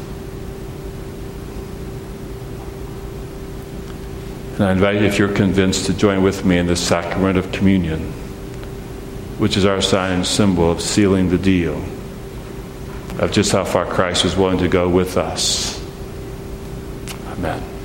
And 4.56 4.64
I 4.64 4.72
invite 4.72 5.00
you, 5.00 5.08
if 5.08 5.18
you're 5.18 5.34
convinced, 5.34 5.86
to 5.86 5.94
join 5.94 6.22
with 6.22 6.44
me 6.44 6.58
in 6.58 6.68
the 6.68 6.76
sacrament 6.76 7.38
of 7.38 7.52
communion, 7.52 8.12
which 9.40 9.58
is 9.58 9.66
our 9.66 9.82
sign 9.82 10.12
and 10.12 10.28
symbol 10.28 10.70
of 10.70 10.82
sealing 10.82 11.30
the 11.30 11.38
deal, 11.38 11.82
of 13.20 13.32
just 13.32 13.52
how 13.52 13.64
far 13.66 13.86
Christ 13.86 14.24
was 14.24 14.36
willing 14.36 14.60
to 14.60 14.68
go 14.68 14.88
with 14.88 15.18
us. 15.18 15.84
Amen. 17.28 17.79